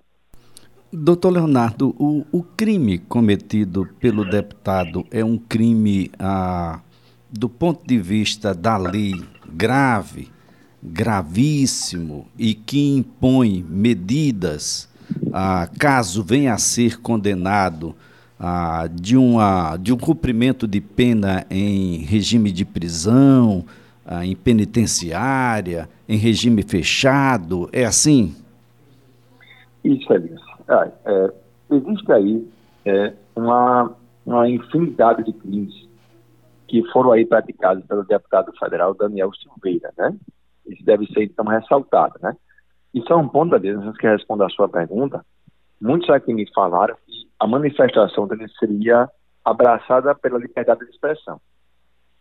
Doutor 0.92 1.30
Leonardo, 1.30 1.94
o, 1.98 2.24
o, 2.30 2.42
crime 2.42 2.98
cometido 2.98 3.88
pelo 3.98 4.24
deputado 4.24 5.04
é 5.10 5.24
um 5.24 5.36
crime, 5.36 6.08
ah, 6.20 6.80
do 7.28 7.48
ponto 7.48 7.84
de 7.84 7.98
vista 7.98 8.54
da 8.54 8.76
lei, 8.76 9.14
grave, 9.44 10.30
gravíssimo 10.84 12.26
e 12.38 12.54
que 12.54 12.96
impõe 12.96 13.64
medidas, 13.68 14.88
ah, 15.32 15.68
caso 15.78 16.22
venha 16.22 16.52
a 16.52 16.58
ser 16.58 17.00
condenado, 17.00 17.94
ah, 18.38 18.86
de, 18.92 19.16
uma, 19.16 19.76
de 19.76 19.92
um 19.92 19.96
cumprimento 19.96 20.68
de 20.68 20.80
pena 20.80 21.46
em 21.50 21.98
regime 21.98 22.52
de 22.52 22.64
prisão, 22.64 23.64
ah, 24.04 24.26
em 24.26 24.36
penitenciária, 24.36 25.88
em 26.06 26.18
regime 26.18 26.62
fechado, 26.62 27.68
é 27.72 27.84
assim? 27.84 28.34
Isso, 29.82 30.12
Elias. 30.12 30.40
Ah, 30.68 30.88
é, 31.06 31.32
existe 31.70 32.12
aí 32.12 32.46
é, 32.84 33.14
uma, 33.34 33.92
uma 34.24 34.48
infinidade 34.48 35.24
de 35.24 35.32
crimes 35.32 35.88
que 36.68 36.82
foram 36.90 37.12
aí 37.12 37.24
praticados 37.24 37.84
pelo 37.84 38.04
deputado 38.04 38.52
federal 38.58 38.94
Daniel 38.94 39.30
Silveira, 39.34 39.92
né? 39.96 40.14
Isso 40.66 40.84
deve 40.84 41.06
ser, 41.06 41.24
então, 41.24 41.44
ressaltado, 41.44 42.18
né? 42.22 42.36
Isso 42.92 43.12
é 43.12 43.16
um 43.16 43.28
ponto 43.28 43.58
vez, 43.58 43.76
antes 43.76 43.98
que 43.98 44.06
responda 44.06 44.46
a 44.46 44.50
sua 44.50 44.68
pergunta, 44.68 45.24
muitos 45.80 46.08
aqui 46.10 46.32
me 46.32 46.50
falaram 46.52 46.94
que 47.06 47.28
a 47.38 47.46
manifestação 47.46 48.26
dele 48.26 48.46
seria 48.58 49.08
abraçada 49.44 50.14
pela 50.14 50.38
liberdade 50.38 50.84
de 50.84 50.90
expressão. 50.90 51.40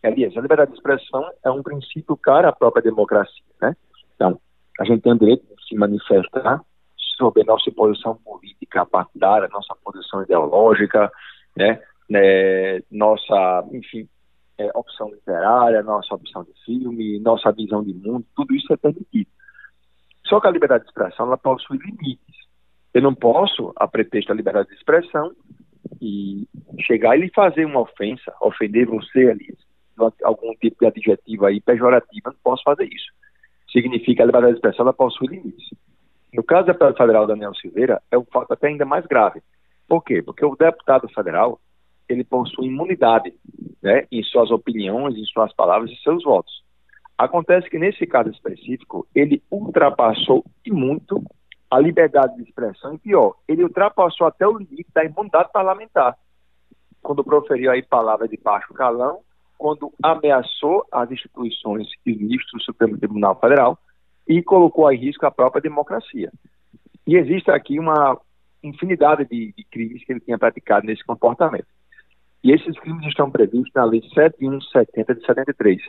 Aliás, 0.02 0.36
a 0.36 0.40
liberdade 0.40 0.72
de 0.72 0.76
expressão 0.76 1.24
é 1.44 1.50
um 1.50 1.62
princípio 1.62 2.16
caro 2.16 2.48
à 2.48 2.52
própria 2.52 2.82
democracia, 2.82 3.44
né? 3.62 3.74
Então, 4.14 4.38
a 4.78 4.84
gente 4.84 5.00
tem 5.02 5.12
o 5.12 5.18
direito 5.18 5.42
de 5.42 5.68
se 5.68 5.74
manifestar 5.76 6.60
sobre 7.16 7.44
nossa 7.44 7.70
posição 7.70 8.16
política 8.16 8.84
partidária, 8.84 9.48
nossa 9.52 9.74
posição 9.82 10.22
ideológica, 10.22 11.10
né, 11.56 11.80
né 12.10 12.80
nossa, 12.90 13.64
enfim, 13.72 14.08
é, 14.58 14.70
opção 14.74 15.10
literária, 15.10 15.82
nossa 15.82 16.14
opção 16.14 16.44
de 16.44 16.52
filme, 16.64 17.18
nossa 17.20 17.50
visão 17.52 17.82
de 17.82 17.92
mundo, 17.92 18.24
tudo 18.34 18.54
isso 18.54 18.72
é 18.72 18.76
permitido. 18.76 19.28
Só 20.26 20.40
que 20.40 20.46
a 20.46 20.50
liberdade 20.50 20.84
de 20.84 20.90
expressão 20.90 21.26
ela 21.26 21.36
possui 21.36 21.78
limites. 21.78 22.34
Eu 22.92 23.02
não 23.02 23.14
posso, 23.14 23.72
a 23.76 23.86
pretexto 23.88 24.28
da 24.28 24.34
liberdade 24.34 24.68
de 24.68 24.74
expressão, 24.74 25.34
e 26.00 26.48
chegar 26.80 27.16
e 27.16 27.22
lhe 27.22 27.30
fazer 27.34 27.64
uma 27.64 27.80
ofensa, 27.80 28.32
ofender 28.40 28.86
você 28.86 29.30
ali, 29.30 29.56
algum 30.22 30.52
tipo 30.54 30.76
de 30.80 30.86
adjetivo 30.86 31.46
aí 31.46 31.60
pejorativo, 31.60 32.22
eu 32.26 32.32
não 32.32 32.38
posso 32.42 32.62
fazer 32.62 32.84
isso. 32.84 33.12
Significa 33.70 34.16
que 34.16 34.22
a 34.22 34.26
liberdade 34.26 34.54
de 34.54 34.58
expressão 34.58 34.84
ela 34.84 34.92
possui 34.92 35.28
limites. 35.28 35.68
No 36.32 36.42
caso 36.42 36.62
do 36.62 36.66
deputado 36.66 36.96
federal 36.96 37.26
Daniel 37.26 37.54
Silveira, 37.54 38.02
é 38.10 38.18
um 38.18 38.24
fato 38.24 38.52
até 38.52 38.68
ainda 38.68 38.84
mais 38.84 39.06
grave. 39.06 39.40
Por 39.86 40.02
quê? 40.02 40.22
Porque 40.22 40.44
o 40.44 40.56
deputado 40.56 41.08
federal, 41.08 41.60
ele 42.08 42.24
possui 42.24 42.66
imunidade 42.66 43.32
né, 43.82 44.06
em 44.10 44.22
suas 44.22 44.50
opiniões, 44.50 45.16
em 45.16 45.24
suas 45.24 45.52
palavras 45.54 45.90
e 45.90 46.02
seus 46.02 46.22
votos. 46.22 46.62
Acontece 47.16 47.70
que 47.70 47.78
nesse 47.78 48.06
caso 48.06 48.30
específico, 48.30 49.06
ele 49.14 49.42
ultrapassou 49.50 50.44
e 50.64 50.72
muito 50.72 51.22
a 51.70 51.78
liberdade 51.78 52.36
de 52.36 52.42
expressão 52.42 52.94
e 52.94 52.98
pior, 52.98 53.34
ele 53.48 53.64
ultrapassou 53.64 54.26
até 54.26 54.46
o 54.46 54.58
limite 54.58 54.86
da 54.94 55.04
imunidade 55.04 55.50
parlamentar, 55.52 56.16
quando 57.02 57.24
proferiu 57.24 57.70
aí 57.70 57.82
palavras 57.82 58.30
de 58.30 58.36
baixo 58.36 58.72
calão, 58.74 59.20
quando 59.58 59.92
ameaçou 60.02 60.86
as 60.92 61.10
instituições 61.10 61.88
e 62.06 62.14
ministros 62.14 62.52
do 62.52 62.62
Supremo 62.62 62.98
Tribunal 62.98 63.38
Federal, 63.40 63.78
e 64.26 64.42
colocou 64.42 64.90
em 64.90 64.98
risco 64.98 65.26
a 65.26 65.30
própria 65.30 65.60
democracia. 65.60 66.32
E 67.06 67.16
existe 67.16 67.50
aqui 67.50 67.78
uma 67.78 68.18
infinidade 68.62 69.26
de, 69.26 69.52
de 69.56 69.64
crimes 69.64 70.04
que 70.04 70.12
ele 70.12 70.20
tinha 70.20 70.38
praticado 70.38 70.86
nesse 70.86 71.04
comportamento. 71.04 71.66
E 72.44 72.52
esses 72.52 72.78
crimes 72.78 73.06
estão 73.06 73.30
previstos 73.30 73.72
na 73.74 73.86
Lei 73.86 74.02
7170 74.12 75.14
de 75.14 75.24
73, 75.24 75.80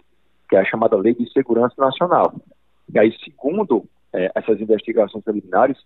que 0.47 0.55
é 0.55 0.59
a 0.59 0.63
chamada 0.63 0.95
Lei 0.95 1.13
de 1.13 1.29
Segurança 1.33 1.75
Nacional. 1.77 2.33
E 2.93 2.97
aí, 2.97 3.13
segundo 3.25 3.83
é, 4.13 4.31
essas 4.33 4.62
investigações 4.62 5.21
preliminares, 5.21 5.77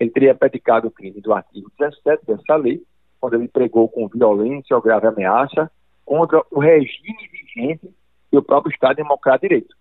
ele 0.00 0.10
teria 0.10 0.34
praticado 0.34 0.88
o 0.88 0.90
crime 0.90 1.20
do 1.20 1.34
artigo 1.34 1.70
17 1.78 2.24
dessa 2.24 2.56
lei, 2.56 2.82
quando 3.20 3.34
ele 3.34 3.48
pregou 3.48 3.86
com 3.86 4.08
violência 4.08 4.74
ou 4.74 4.80
grave 4.80 5.06
ameaça 5.06 5.70
contra 6.06 6.42
o 6.50 6.58
regime 6.58 7.28
vigente 7.30 7.94
e 8.32 8.38
o 8.38 8.42
próprio 8.42 8.72
Estado 8.72 8.96
Democrático 8.96 9.42
de 9.42 9.48
Direito. 9.48 9.76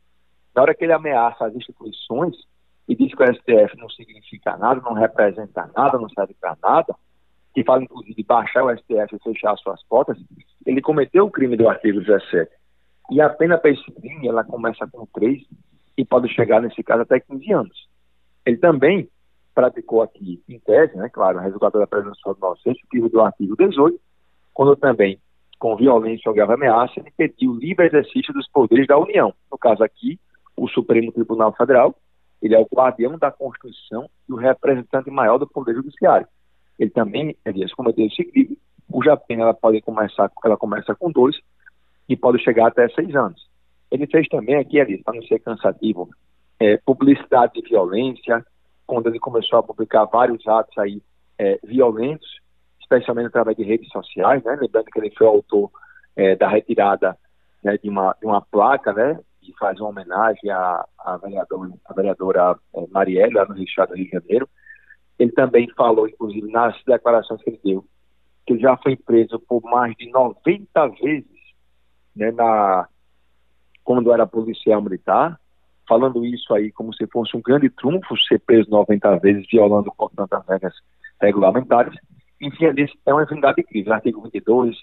Na 0.54 0.64
hora 0.64 0.76
que 0.76 0.84
ele 0.84 0.92
ameaça 0.92 1.46
as 1.46 1.56
instituições 1.56 2.36
e 2.86 2.96
diz 2.98 3.16
que 3.16 3.24
o 3.24 3.34
STF 3.34 3.78
não 3.78 3.90
significa 3.92 4.58
nada, 4.58 4.82
não 4.82 4.92
representa 4.92 5.70
nada, 5.74 5.98
não 5.98 6.10
serve 6.10 6.36
para 6.38 6.58
nada, 6.62 6.94
que 7.58 7.64
fala 7.64 7.82
inclusive 7.82 8.14
de 8.14 8.24
baixar 8.24 8.64
o 8.64 8.70
STF 8.70 9.16
e 9.16 9.24
fechar 9.24 9.58
suas 9.58 9.84
portas, 9.88 10.16
ele 10.64 10.80
cometeu 10.80 11.26
o 11.26 11.32
crime 11.32 11.58
do 11.58 11.68
artigo 11.68 12.00
17. 12.02 12.52
E 13.10 13.20
a 13.20 13.32
pena 13.32 13.58
para 13.58 13.72
esse 13.72 13.92
crime, 13.94 14.28
ela 14.28 14.44
começa 14.44 14.88
com 14.92 15.08
3 15.08 15.42
e 15.98 16.06
pode 16.06 16.32
chegar, 16.36 16.62
nesse 16.62 16.84
caso, 16.84 17.02
até 17.02 17.20
15 17.20 17.52
anos. 17.52 17.90
Ele 18.46 18.58
também 18.58 19.10
praticou 19.56 20.04
aqui, 20.04 20.40
em 20.48 20.60
tese, 20.60 20.96
né, 20.98 21.10
claro, 21.12 21.40
resultado 21.40 21.80
da 21.80 21.88
presunção 21.88 22.36
do 22.36 22.40
nosso 22.40 22.62
crime 22.92 23.10
do 23.10 23.22
artigo 23.22 23.56
18, 23.58 24.00
quando 24.54 24.76
também, 24.76 25.20
com 25.58 25.76
violência 25.76 26.30
ou 26.30 26.36
grave 26.36 26.54
ameaça, 26.54 26.94
ele 27.00 27.12
pediu 27.18 27.54
o 27.54 27.58
livre 27.58 27.88
exercício 27.88 28.32
dos 28.36 28.48
poderes 28.52 28.86
da 28.86 29.00
União. 29.00 29.34
No 29.52 29.58
caso 29.58 29.84
aqui, 29.84 30.20
o 30.56 30.68
Supremo 30.68 31.12
Tribunal 31.12 31.52
Federal, 31.54 31.96
ele 32.40 32.54
é 32.54 32.60
o 32.60 32.68
guardião 32.72 33.18
da 33.18 33.32
Constituição 33.32 34.08
e 34.30 34.34
o 34.34 34.36
representante 34.36 35.10
maior 35.10 35.40
do 35.40 35.48
Poder 35.48 35.74
Judiciário. 35.74 36.28
Ele 36.80 36.90
também, 36.90 37.36
aliás, 37.46 37.74
cometeu 37.74 38.06
esse 38.06 38.24
crime, 38.24 38.58
cuja 38.92 39.18
pena 39.18 39.44
ela 39.44 39.54
pode 39.54 39.82
começar, 39.82 40.32
ela 40.44 40.58
começa 40.58 40.96
com 40.96 41.12
dois 41.12 41.36
e 42.08 42.16
pode 42.16 42.42
chegar 42.44 42.68
até 42.68 42.88
seis 42.90 43.16
anos. 43.16 43.48
Ele 43.92 44.08
fez 44.08 44.28
também 44.28 44.56
aqui, 44.56 44.80
ali, 44.80 45.02
para 45.04 45.16
não 45.16 45.24
ser 45.24 45.40
cansativo, 45.40 46.10
é, 46.60 46.78
publicidade 46.78 47.54
de 47.54 47.70
violência, 47.70 48.46
quando 48.86 49.08
ele 49.08 49.20
começou 49.20 49.60
a 49.60 49.64
publicar 49.64 50.06
vários 50.06 50.46
atos 50.48 50.78
aí 50.78 51.02
é, 51.38 51.60
violentos, 51.64 52.40
especialmente 52.80 53.28
através 53.28 53.58
de 53.58 53.64
redes 53.64 53.90
sociais, 53.90 54.44
né? 54.44 54.58
Lembrando 54.60 54.86
que 54.86 55.00
ele 55.00 55.12
foi 55.12 55.28
autor 55.28 55.70
é, 56.16 56.36
da 56.36 56.48
retirada 56.48 57.18
né, 57.64 57.78
de, 57.78 57.90
uma, 57.90 58.16
de 58.20 58.26
uma 58.26 58.42
placa, 58.42 58.94
né, 58.94 59.20
que 59.42 59.54
faz 59.60 59.80
uma 59.80 59.90
homenagem 59.90 60.50
à, 60.50 60.86
à 61.00 61.18
vereadora, 61.18 61.72
à 61.86 61.94
vereadora 61.94 62.56
é, 62.76 62.88
Marielle, 62.90 63.34
lá 63.34 63.46
no 63.46 63.56
Rio 63.56 63.66
de 63.66 64.10
Janeiro. 64.10 64.50
Ele 65.18 65.32
também 65.32 65.68
falou, 65.76 66.08
inclusive, 66.08 66.52
nas 66.52 66.76
declarações 66.84 67.42
que 67.42 67.50
ele 67.50 67.60
deu, 67.64 67.86
que 68.46 68.58
já 68.58 68.78
foi 68.78 68.96
preso 68.96 69.40
por 69.40 69.62
mais 69.64 69.96
de 69.96 70.10
90 70.12 70.88
vezes, 71.02 71.26
né, 72.16 72.32
na, 72.32 72.88
quando 73.84 74.12
era 74.12 74.28
policial 74.28 74.82
militar, 74.82 75.40
falando 75.88 76.26
isso 76.26 76.54
aí 76.54 76.72
como 76.72 76.94
se 76.94 77.08
fosse 77.08 77.36
um 77.36 77.42
grande 77.42 77.70
trunfo 77.70 78.18
ser 78.28 78.40
preso 78.40 78.70
90 78.70 79.20
vezes, 79.20 79.46
violando, 79.52 79.92
portanto, 79.98 80.34
as 80.34 80.48
regras 80.48 80.74
regulamentares. 81.22 81.98
Enfim, 82.40 82.66
é 83.06 83.14
uma 83.14 83.24
infinidade 83.24 83.56
de 83.58 83.64
crimes. 83.64 83.90
Artigo 83.90 84.22
22, 84.22 84.78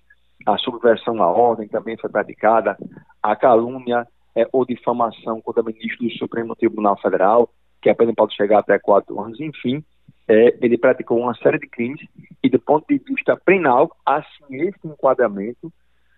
a 0.47 0.59
subversão 0.59 1.23
à 1.23 1.31
ordem 1.31 1.69
também 1.69 1.97
foi 1.97 2.11
praticada, 2.11 2.77
a 3.23 3.37
calúnia 3.37 4.07
é, 4.35 4.47
ou 4.53 4.65
difamação 4.65 5.41
contra 5.41 5.63
ministro 5.63 6.07
do 6.07 6.13
Supremo 6.15 6.57
Tribunal 6.57 6.99
Federal, 7.01 7.49
que 7.81 7.89
a 7.89 7.95
pena 7.95 8.13
pode 8.15 8.35
chegar 8.35 8.61
até 8.61 8.79
quatro 8.79 9.21
anos, 9.21 9.39
enfim, 9.41 9.85
é, 10.27 10.57
ele 10.61 10.79
praticou 10.79 11.19
uma 11.19 11.35
série 11.35 11.59
de 11.59 11.67
crimes 11.67 12.01
e, 12.43 12.49
do 12.49 12.59
ponto 12.59 12.87
de 12.89 12.99
vista 12.99 13.37
penal, 13.37 13.95
assim, 14.05 14.63
esse 14.63 14.87
enquadramento 14.87 15.73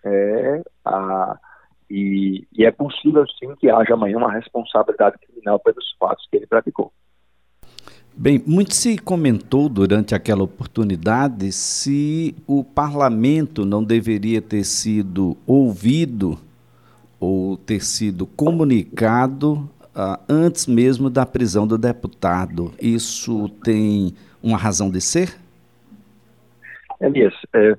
é, 0.04 0.62
a, 0.84 1.38
e, 1.90 2.46
e 2.52 2.64
é 2.64 2.70
possível, 2.70 3.24
sim, 3.38 3.54
que 3.56 3.70
haja 3.70 3.94
amanhã 3.94 4.18
uma 4.18 4.32
responsabilidade 4.32 5.16
criminal 5.18 5.58
pelos 5.58 5.84
fatos 5.98 6.26
que 6.30 6.36
ele 6.36 6.46
praticou. 6.46 6.92
Bem, 8.18 8.42
muito 8.46 8.74
se 8.74 8.96
comentou 8.96 9.68
durante 9.68 10.14
aquela 10.14 10.42
oportunidade 10.42 11.52
se 11.52 12.34
o 12.46 12.64
parlamento 12.64 13.66
não 13.66 13.84
deveria 13.84 14.40
ter 14.40 14.64
sido 14.64 15.36
ouvido 15.46 16.38
ou 17.20 17.58
ter 17.58 17.82
sido 17.82 18.26
comunicado 18.26 19.68
uh, 19.96 20.22
antes 20.28 20.66
mesmo 20.66 21.08
da 21.08 21.24
prisão 21.24 21.66
do 21.66 21.78
deputado. 21.78 22.72
Isso 22.80 23.48
tem 23.64 24.14
uma 24.42 24.58
razão 24.58 24.90
de 24.90 25.00
ser? 25.00 25.36
Elias, 27.00 27.34
é, 27.54 27.76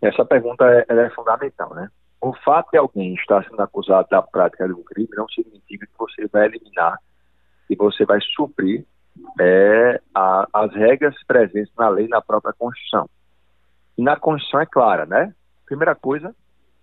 essa 0.00 0.24
pergunta 0.24 0.64
é, 0.64 0.86
é, 0.88 1.10
fundamental, 1.10 1.74
né? 1.74 1.90
O 2.20 2.32
fato 2.32 2.70
de 2.72 2.78
alguém 2.78 3.14
estar 3.14 3.44
sendo 3.44 3.60
acusado 3.60 4.08
da 4.10 4.22
prática 4.22 4.66
de 4.66 4.72
um 4.72 4.82
crime 4.82 5.08
não 5.16 5.28
significa 5.28 5.86
que 5.86 5.92
você 5.98 6.26
vai 6.26 6.46
eliminar 6.46 6.98
e 7.70 7.76
você 7.76 8.04
vai 8.04 8.20
suprir 8.20 8.84
é, 9.40 10.00
a, 10.14 10.48
as 10.52 10.72
regras 10.74 11.14
presentes 11.26 11.72
na 11.76 11.88
lei 11.88 12.08
na 12.08 12.20
própria 12.20 12.52
Constituição. 12.52 13.08
E 13.96 14.02
na 14.02 14.16
Constituição 14.16 14.60
é 14.60 14.66
clara, 14.66 15.06
né? 15.06 15.32
Primeira 15.66 15.94
coisa, 15.94 16.34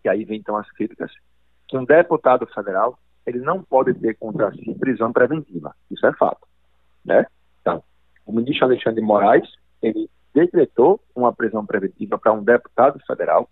que 0.01 0.08
aí 0.08 0.24
vem 0.24 0.39
então 0.39 0.55
as 0.55 0.70
críticas, 0.72 1.12
que 1.67 1.77
um 1.77 1.84
deputado 1.84 2.46
federal 2.48 2.98
ele 3.25 3.39
não 3.39 3.62
pode 3.62 3.94
ter 3.96 4.15
contra 4.15 4.51
si 4.51 4.74
prisão 4.75 5.12
preventiva. 5.12 5.75
Isso 5.89 6.05
é 6.05 6.13
fato, 6.13 6.48
né? 7.03 7.25
Então, 7.62 7.84
o 8.25 8.32
ministro 8.32 8.65
Alexandre 8.65 9.01
de 9.01 9.08
Moraes, 9.08 9.48
ele 9.82 10.10
decretou 10.34 11.00
uma 11.15 11.34
prisão 11.34 11.65
preventiva 11.65 12.17
para 12.17 12.34
um 12.34 12.44
deputado 12.44 13.00
federal 13.08 13.50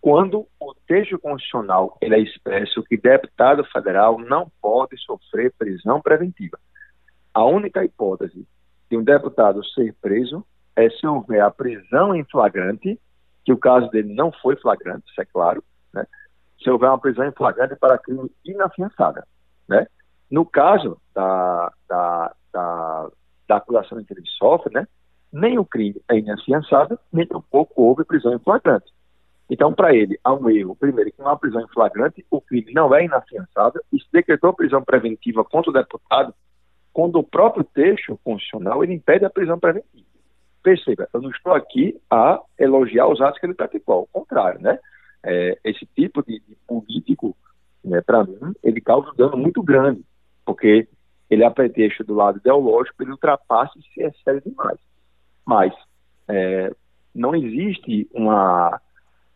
quando 0.00 0.46
o 0.60 0.74
texto 0.86 1.18
constitucional 1.18 1.96
ele 2.00 2.14
é 2.14 2.20
expresso 2.20 2.82
que 2.84 2.96
deputado 2.96 3.64
federal 3.64 4.18
não 4.18 4.50
pode 4.60 4.96
sofrer 4.98 5.52
prisão 5.58 6.00
preventiva. 6.00 6.58
A 7.34 7.44
única 7.44 7.84
hipótese 7.84 8.46
de 8.90 8.96
um 8.96 9.02
deputado 9.02 9.64
ser 9.66 9.94
preso 10.00 10.44
é 10.76 10.88
se 10.88 11.06
houver 11.06 11.42
a 11.42 11.50
prisão 11.50 12.14
em 12.14 12.24
flagrante, 12.24 12.98
que 13.44 13.52
o 13.52 13.58
caso 13.58 13.90
dele 13.90 14.14
não 14.14 14.30
foi 14.30 14.56
flagrante, 14.56 15.10
isso 15.10 15.20
é 15.20 15.24
claro? 15.24 15.62
Se 16.62 16.70
houver 16.70 16.88
uma 16.88 16.98
prisão 16.98 17.26
em 17.26 17.32
flagrante 17.32 17.76
para 17.76 17.98
crime 17.98 18.30
inafiançável. 18.44 19.22
Né? 19.68 19.86
No 20.30 20.44
caso 20.44 21.00
da, 21.14 21.72
da, 21.88 22.34
da, 22.52 23.08
da 23.48 23.56
acusação 23.56 24.02
que 24.04 24.12
ele 24.12 24.24
sofre, 24.26 24.72
né? 24.72 24.86
nem 25.32 25.58
o 25.58 25.64
crime 25.64 26.00
é 26.08 26.18
inafiançável, 26.18 26.98
nem 27.12 27.26
tampouco 27.26 27.82
houve 27.82 28.04
prisão 28.04 28.34
em 28.34 28.38
flagrante. 28.38 28.92
Então, 29.50 29.72
para 29.72 29.94
ele, 29.94 30.18
há 30.22 30.34
um 30.34 30.50
erro. 30.50 30.76
Primeiro, 30.76 31.10
que 31.10 31.18
não 31.18 31.28
há 31.28 31.36
prisão 31.36 31.62
em 31.62 31.68
flagrante, 31.68 32.24
o 32.30 32.40
crime 32.40 32.72
não 32.72 32.94
é 32.94 33.04
inafiançável, 33.04 33.80
e 33.92 33.98
se 33.98 34.06
decretou 34.12 34.52
prisão 34.52 34.82
preventiva 34.82 35.42
contra 35.44 35.70
o 35.70 35.72
deputado, 35.72 36.34
quando 36.92 37.16
o 37.16 37.22
próprio 37.22 37.64
texto 37.64 38.18
constitucional 38.22 38.82
ele 38.84 38.94
impede 38.94 39.24
a 39.24 39.30
prisão 39.30 39.58
preventiva. 39.58 40.06
Perceba, 40.62 41.08
eu 41.14 41.22
não 41.22 41.30
estou 41.30 41.54
aqui 41.54 41.98
a 42.10 42.40
elogiar 42.58 43.06
os 43.06 43.20
atos 43.20 43.38
que 43.38 43.46
ele 43.46 43.54
praticou, 43.54 43.94
ao 43.94 44.06
contrário, 44.08 44.60
né? 44.60 44.78
É, 45.24 45.58
esse 45.64 45.86
tipo 45.96 46.22
de, 46.22 46.40
de 46.40 46.56
político, 46.66 47.36
né, 47.84 48.00
para 48.00 48.24
mim, 48.24 48.54
ele 48.62 48.80
causa 48.80 49.10
um 49.10 49.14
dano 49.14 49.36
muito 49.36 49.62
grande, 49.62 50.02
porque 50.44 50.88
ele, 51.28 51.44
a 51.44 51.50
pretexto 51.50 52.04
do 52.04 52.14
lado 52.14 52.38
ideológico, 52.38 53.02
ele 53.02 53.10
ultrapassa 53.10 53.72
e 53.78 53.82
se 53.82 54.02
excede 54.02 54.48
demais. 54.48 54.78
Mas 55.44 55.72
é, 56.28 56.72
não 57.14 57.34
existe 57.34 58.08
uma, 58.12 58.80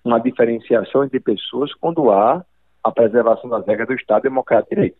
uma 0.04 0.18
diferenciação 0.18 1.04
entre 1.04 1.20
pessoas 1.20 1.74
quando 1.74 2.10
há 2.10 2.44
a 2.82 2.90
preservação 2.90 3.48
das 3.48 3.66
regras 3.66 3.88
do 3.88 3.94
Estado 3.94 4.22
Democrático 4.22 4.72
e 4.72 4.76
Direito. 4.76 4.96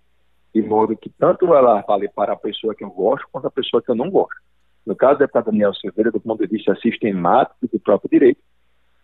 De 0.55 0.63
modo 0.63 0.97
que 0.97 1.09
tanto 1.11 1.47
ela 1.55 1.81
vale 1.83 2.09
para 2.09 2.35
a 2.35 2.37
pessoa 2.37 2.75
que 2.75 2.85
eu 2.85 2.91
gosto 2.91 3.27
quanto 3.33 3.47
a 3.47 3.51
pessoa 3.51 3.83
que 3.83 3.91
eu 3.91 3.95
não 3.95 4.11
gosto. 4.11 4.37
No 4.85 4.95
caso 4.95 5.15
do 5.15 5.19
deputado 5.21 5.47
Daniel 5.47 5.73
Silveira, 5.75 6.11
do 6.11 6.21
ponto 6.21 6.41
de 6.41 6.47
vista 6.47 6.75
sistemático 6.77 7.69
do 7.73 7.81
próprio 7.81 8.11
direito, 8.11 8.41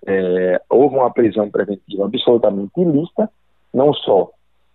é, 0.07 0.61
houve 0.69 0.97
uma 0.97 1.13
prisão 1.13 1.51
preventiva 1.51 2.05
absolutamente 2.05 2.81
ilícita, 2.81 3.31
não 3.73 3.93
só 3.93 4.31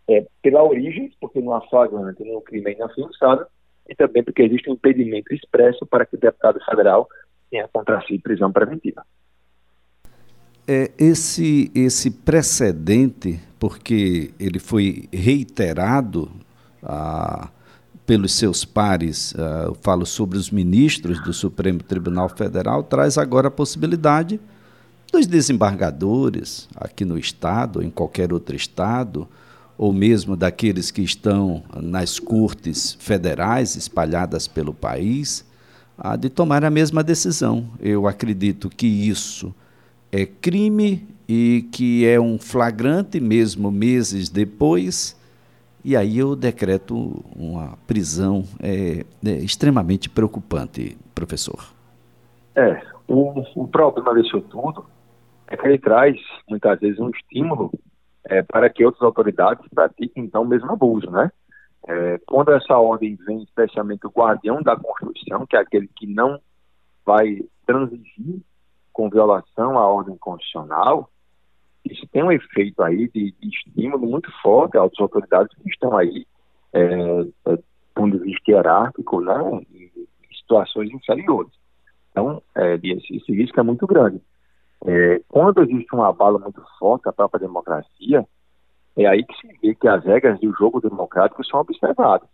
é, 0.10 0.26
pela 0.42 0.64
origem, 0.64 1.12
porque 1.20 1.42
não 1.42 1.54
há 1.54 1.62
flagrante 1.62 2.24
nenhum 2.24 2.42
crime 2.42 2.72
é 2.72 2.74
inafiançável, 2.76 3.46
e 3.88 3.96
também 3.96 4.24
porque 4.24 4.44
existe 4.44 4.70
um 4.70 4.74
impedimento 4.74 5.34
expresso 5.34 5.86
para 5.86 6.06
que 6.06 6.16
o 6.16 6.20
deputado 6.20 6.60
federal 6.66 7.08
tenha 7.50 7.68
contra 7.72 8.02
si 8.06 8.20
prisão 8.20 8.52
preventiva. 8.52 9.04
É, 10.68 10.92
esse, 10.98 11.70
esse 11.76 12.10
precedente, 12.10 13.40
porque 13.60 14.34
ele 14.40 14.60
foi 14.60 15.10
reiterado 15.12 16.32
ah, 16.82 17.50
pelos 18.06 18.34
seus 18.34 18.64
pares, 18.64 19.36
ah, 19.38 19.66
eu 19.68 19.76
falo 19.76 20.06
sobre 20.06 20.38
os 20.38 20.50
ministros 20.50 21.22
do 21.22 21.34
Supremo 21.34 21.84
Tribunal 21.84 22.30
Federal, 22.30 22.82
traz 22.84 23.18
agora 23.18 23.50
a 23.50 23.52
possibilidade 23.52 24.40
dos 25.14 25.28
desembargadores 25.28 26.68
aqui 26.76 27.06
no 27.06 27.20
Estado, 27.20 27.84
em 27.84 27.90
qualquer 27.92 28.34
outro 28.34 28.56
Estado, 28.56 29.28
ou 29.78 29.94
mesmo 29.94 30.36
daqueles 30.36 30.90
que 30.90 31.04
estão 31.04 31.62
nas 31.80 32.18
cortes 32.20 32.98
federais 33.00 33.76
espalhadas 33.76 34.48
pelo 34.48 34.74
país, 34.74 35.46
de 36.20 36.30
tomar 36.30 36.66
a 36.66 36.72
mesma 36.72 37.04
decisão. 37.04 37.70
Eu 37.80 38.08
acredito 38.08 38.70
que 38.70 38.88
isso 38.88 39.54
é 40.12 40.26
crime 40.26 41.08
e 41.30 41.68
que 41.72 42.08
é 42.08 42.20
um 42.20 42.40
flagrante 42.40 43.20
mesmo 43.20 43.72
meses 43.72 44.30
depois, 44.30 45.16
e 45.86 45.96
aí 45.96 46.18
eu 46.18 46.36
decreto 46.36 47.24
uma 47.36 47.78
prisão 47.86 48.46
é, 48.60 49.06
é 49.24 49.32
extremamente 49.38 50.10
preocupante, 50.10 50.98
professor. 51.14 51.72
É, 52.56 52.82
o, 53.08 53.44
o 53.56 53.68
problema 53.68 54.20
disso 54.20 54.42
tudo 54.42 54.93
é 55.54 55.58
que 55.58 55.68
ele 55.68 55.80
traz, 55.80 56.18
muitas 56.50 56.80
vezes, 56.80 57.00
um 57.00 57.10
estímulo 57.10 57.72
é, 58.26 58.42
para 58.42 58.70
que 58.70 58.86
outras 58.86 59.04
autoridades 59.04 59.66
pratiquem, 59.74 60.24
então, 60.24 60.42
o 60.42 60.48
mesmo 60.48 60.72
abuso, 60.72 61.10
né? 61.12 61.32
É, 61.88 62.18
quando 62.26 62.52
essa 62.54 62.78
ordem 62.78 63.16
vem, 63.26 63.44
especialmente 63.44 64.08
o 64.08 64.12
guardião 64.12 64.62
da 64.62 64.76
Constituição, 64.76 65.46
que 65.46 65.56
é 65.56 65.60
aquele 65.60 65.88
que 65.96 66.08
não 66.08 66.40
vai 67.06 67.42
transigir 67.66 68.42
com 68.92 69.10
violação 69.10 69.78
à 69.78 69.86
ordem 69.86 70.16
constitucional, 70.18 71.10
isso 71.84 72.08
tem 72.08 72.24
um 72.24 72.32
efeito 72.32 72.82
aí 72.82 73.10
de, 73.10 73.34
de 73.34 73.50
estímulo 73.50 74.08
muito 74.08 74.32
forte 74.42 74.78
às 74.78 74.92
autoridades 74.98 75.54
que 75.62 75.70
estão 75.70 75.98
aí, 75.98 76.26
é, 76.72 76.84
é, 77.48 77.58
ponto 77.94 78.18
de 78.18 78.24
vista 78.24 78.52
hierárquico, 78.52 79.20
né, 79.20 79.36
em 79.74 79.92
situações 80.38 80.90
inferiores. 80.92 81.52
Então, 82.12 82.42
é, 82.56 82.76
esse, 82.82 83.18
esse 83.18 83.32
risco 83.34 83.60
é 83.60 83.64
muito 83.64 83.86
grande. 83.86 84.22
É, 84.86 85.22
quando 85.30 85.62
existe 85.64 85.96
um 85.96 86.04
abalo 86.04 86.40
muito 86.40 86.62
forte 86.78 87.08
à 87.08 87.14
própria 87.14 87.40
democracia, 87.40 88.26
é 88.98 89.06
aí 89.06 89.24
que 89.24 89.36
se 89.36 89.48
vê 89.62 89.74
que 89.74 89.88
as 89.88 90.04
regras 90.04 90.40
do 90.40 90.54
jogo 90.54 90.82
democrático 90.82 91.44
são 91.46 91.62
observadas. 91.62 92.28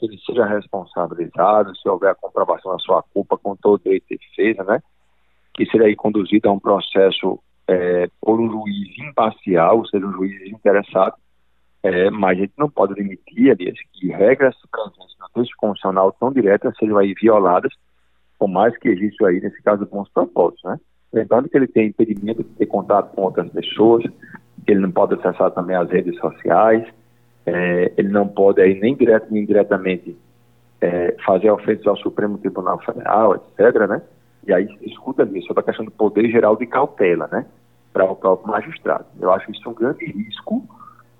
Ele 0.00 0.18
seja 0.24 0.46
responsabilizado, 0.46 1.76
se 1.76 1.88
houver 1.88 2.10
a 2.10 2.14
comprovação 2.14 2.72
da 2.72 2.78
sua 2.78 3.02
culpa 3.02 3.36
com 3.36 3.54
todo 3.56 3.82
direito 3.82 4.06
de 4.08 4.18
defesa, 4.18 4.64
né? 4.64 4.80
Que 5.52 5.66
seja 5.66 5.84
aí 5.84 5.94
conduzido 5.94 6.48
a 6.48 6.52
um 6.52 6.60
processo 6.60 7.38
é, 7.68 8.08
por 8.20 8.40
um 8.40 8.50
juiz 8.50 8.98
imparcial, 8.98 9.78
ou 9.78 9.86
seja, 9.86 10.06
um 10.06 10.12
juiz 10.12 10.40
interessado, 10.50 11.14
é, 11.82 12.10
mas 12.10 12.38
a 12.38 12.40
gente 12.42 12.52
não 12.56 12.70
pode 12.70 12.92
admitir, 12.92 13.50
aliás, 13.50 13.78
que 13.92 14.08
regras 14.08 14.56
presentes 14.70 15.16
no 15.18 15.28
texto 15.34 15.56
constitucional 15.56 16.12
tão 16.12 16.32
diretas 16.32 16.74
sejam 16.78 16.98
aí 16.98 17.14
violadas, 17.14 17.72
por 18.38 18.48
mais 18.48 18.76
que 18.78 18.88
exista 18.88 19.26
aí, 19.26 19.40
nesse 19.40 19.60
caso, 19.62 19.86
bons 19.86 20.08
propósitos, 20.08 20.62
né? 20.64 20.78
Lembrando 21.12 21.48
que 21.48 21.56
ele 21.56 21.66
tem 21.66 21.88
impedimento 21.88 22.42
de 22.42 22.50
ter 22.50 22.66
contato 22.66 23.14
com 23.14 23.22
outras 23.22 23.48
pessoas, 23.50 24.04
ele 24.66 24.80
não 24.80 24.90
pode 24.90 25.14
acessar 25.14 25.50
também 25.50 25.74
as 25.74 25.90
redes 25.90 26.16
sociais, 26.18 26.86
é, 27.46 27.92
ele 27.96 28.08
não 28.08 28.28
pode 28.28 28.60
aí 28.60 28.78
nem 28.78 28.94
direto 28.94 29.26
nem 29.30 29.42
indiretamente 29.42 30.16
é, 30.80 31.16
fazer 31.24 31.50
ofensas 31.50 31.86
ao 31.86 31.96
Supremo 31.96 32.38
Tribunal 32.38 32.78
Federal, 32.80 33.34
etc., 33.34 33.88
né? 33.88 34.02
E 34.46 34.52
aí 34.52 34.66
se 34.66 34.86
discuta 34.86 35.22
ali 35.22 35.42
sobre 35.42 35.60
a 35.60 35.64
questão 35.64 35.84
do 35.84 35.90
poder 35.90 36.30
geral 36.30 36.56
de 36.56 36.66
cautela, 36.66 37.28
né? 37.30 37.44
Para 37.92 38.04
o 38.04 38.16
próprio 38.16 38.48
magistrado. 38.48 39.04
Eu 39.20 39.32
acho 39.32 39.50
isso 39.50 39.68
um 39.68 39.74
grande 39.74 40.04
risco. 40.06 40.64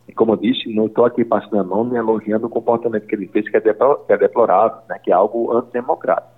E 0.09 0.13
como 0.13 0.33
eu 0.33 0.37
disse, 0.37 0.73
não 0.73 0.87
estou 0.87 1.05
aqui 1.05 1.25
passando 1.25 1.59
a 1.59 1.65
mão 1.65 1.85
nem 1.85 1.99
elogiando 1.99 2.47
o 2.47 2.51
comportamento 2.51 3.07
que 3.07 3.15
ele 3.15 3.29
fez, 3.29 3.49
que 3.49 3.57
é, 3.57 3.61
que 3.61 4.13
é 4.13 4.17
deplorável, 4.17 4.79
né? 4.89 4.99
Que 5.03 5.11
é 5.11 5.15
algo 5.15 5.53
antidemocrático. 5.53 6.31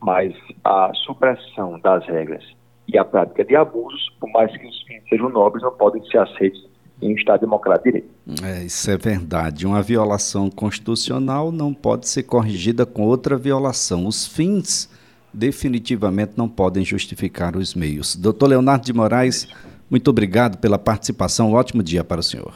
Mas 0.00 0.34
a 0.64 0.92
supressão 0.94 1.78
das 1.80 2.04
regras 2.06 2.44
e 2.88 2.98
a 2.98 3.04
prática 3.04 3.44
de 3.44 3.56
abusos, 3.56 4.10
por 4.20 4.30
mais 4.30 4.50
que 4.56 4.66
os 4.66 4.82
fins 4.82 5.02
sejam 5.08 5.28
nobres, 5.28 5.62
não 5.62 5.72
podem 5.72 6.04
ser 6.06 6.18
aceitos 6.18 6.68
em 7.00 7.12
um 7.12 7.16
Estado 7.16 7.40
democrático 7.40 7.84
de 7.84 7.92
direito. 7.92 8.44
É, 8.44 8.64
isso 8.64 8.90
é 8.90 8.96
verdade. 8.96 9.66
Uma 9.66 9.82
violação 9.82 10.50
constitucional 10.50 11.50
não 11.50 11.74
pode 11.74 12.08
ser 12.08 12.22
corrigida 12.22 12.86
com 12.86 13.02
outra 13.02 13.36
violação. 13.36 14.06
Os 14.06 14.26
fins 14.26 14.88
definitivamente 15.32 16.32
não 16.36 16.48
podem 16.48 16.84
justificar 16.84 17.56
os 17.56 17.74
meios. 17.74 18.14
Doutor 18.14 18.48
Leonardo 18.48 18.84
de 18.84 18.92
Moraes, 18.92 19.48
muito 19.90 20.08
obrigado 20.08 20.58
pela 20.58 20.78
participação. 20.78 21.50
Um 21.50 21.54
ótimo 21.54 21.82
dia 21.82 22.04
para 22.04 22.20
o 22.20 22.22
senhor. 22.22 22.54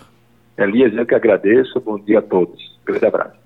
Elias, 0.57 0.95
eu 0.95 1.05
que 1.05 1.15
agradeço. 1.15 1.81
Bom 1.81 1.99
dia 1.99 2.21
a 2.21 2.23
todos. 2.23 2.79
grande 2.85 3.07
abraço. 3.07 3.46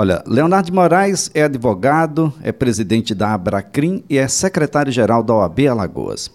Olha, 0.00 0.22
Leonardo 0.28 0.66
de 0.66 0.72
Moraes 0.72 1.28
é 1.34 1.42
advogado, 1.42 2.32
é 2.40 2.52
presidente 2.52 3.16
da 3.16 3.34
Abracrim 3.34 4.04
e 4.08 4.16
é 4.16 4.28
secretário-geral 4.28 5.24
da 5.24 5.34
OAB 5.34 5.66
Alagoas. 5.66 6.30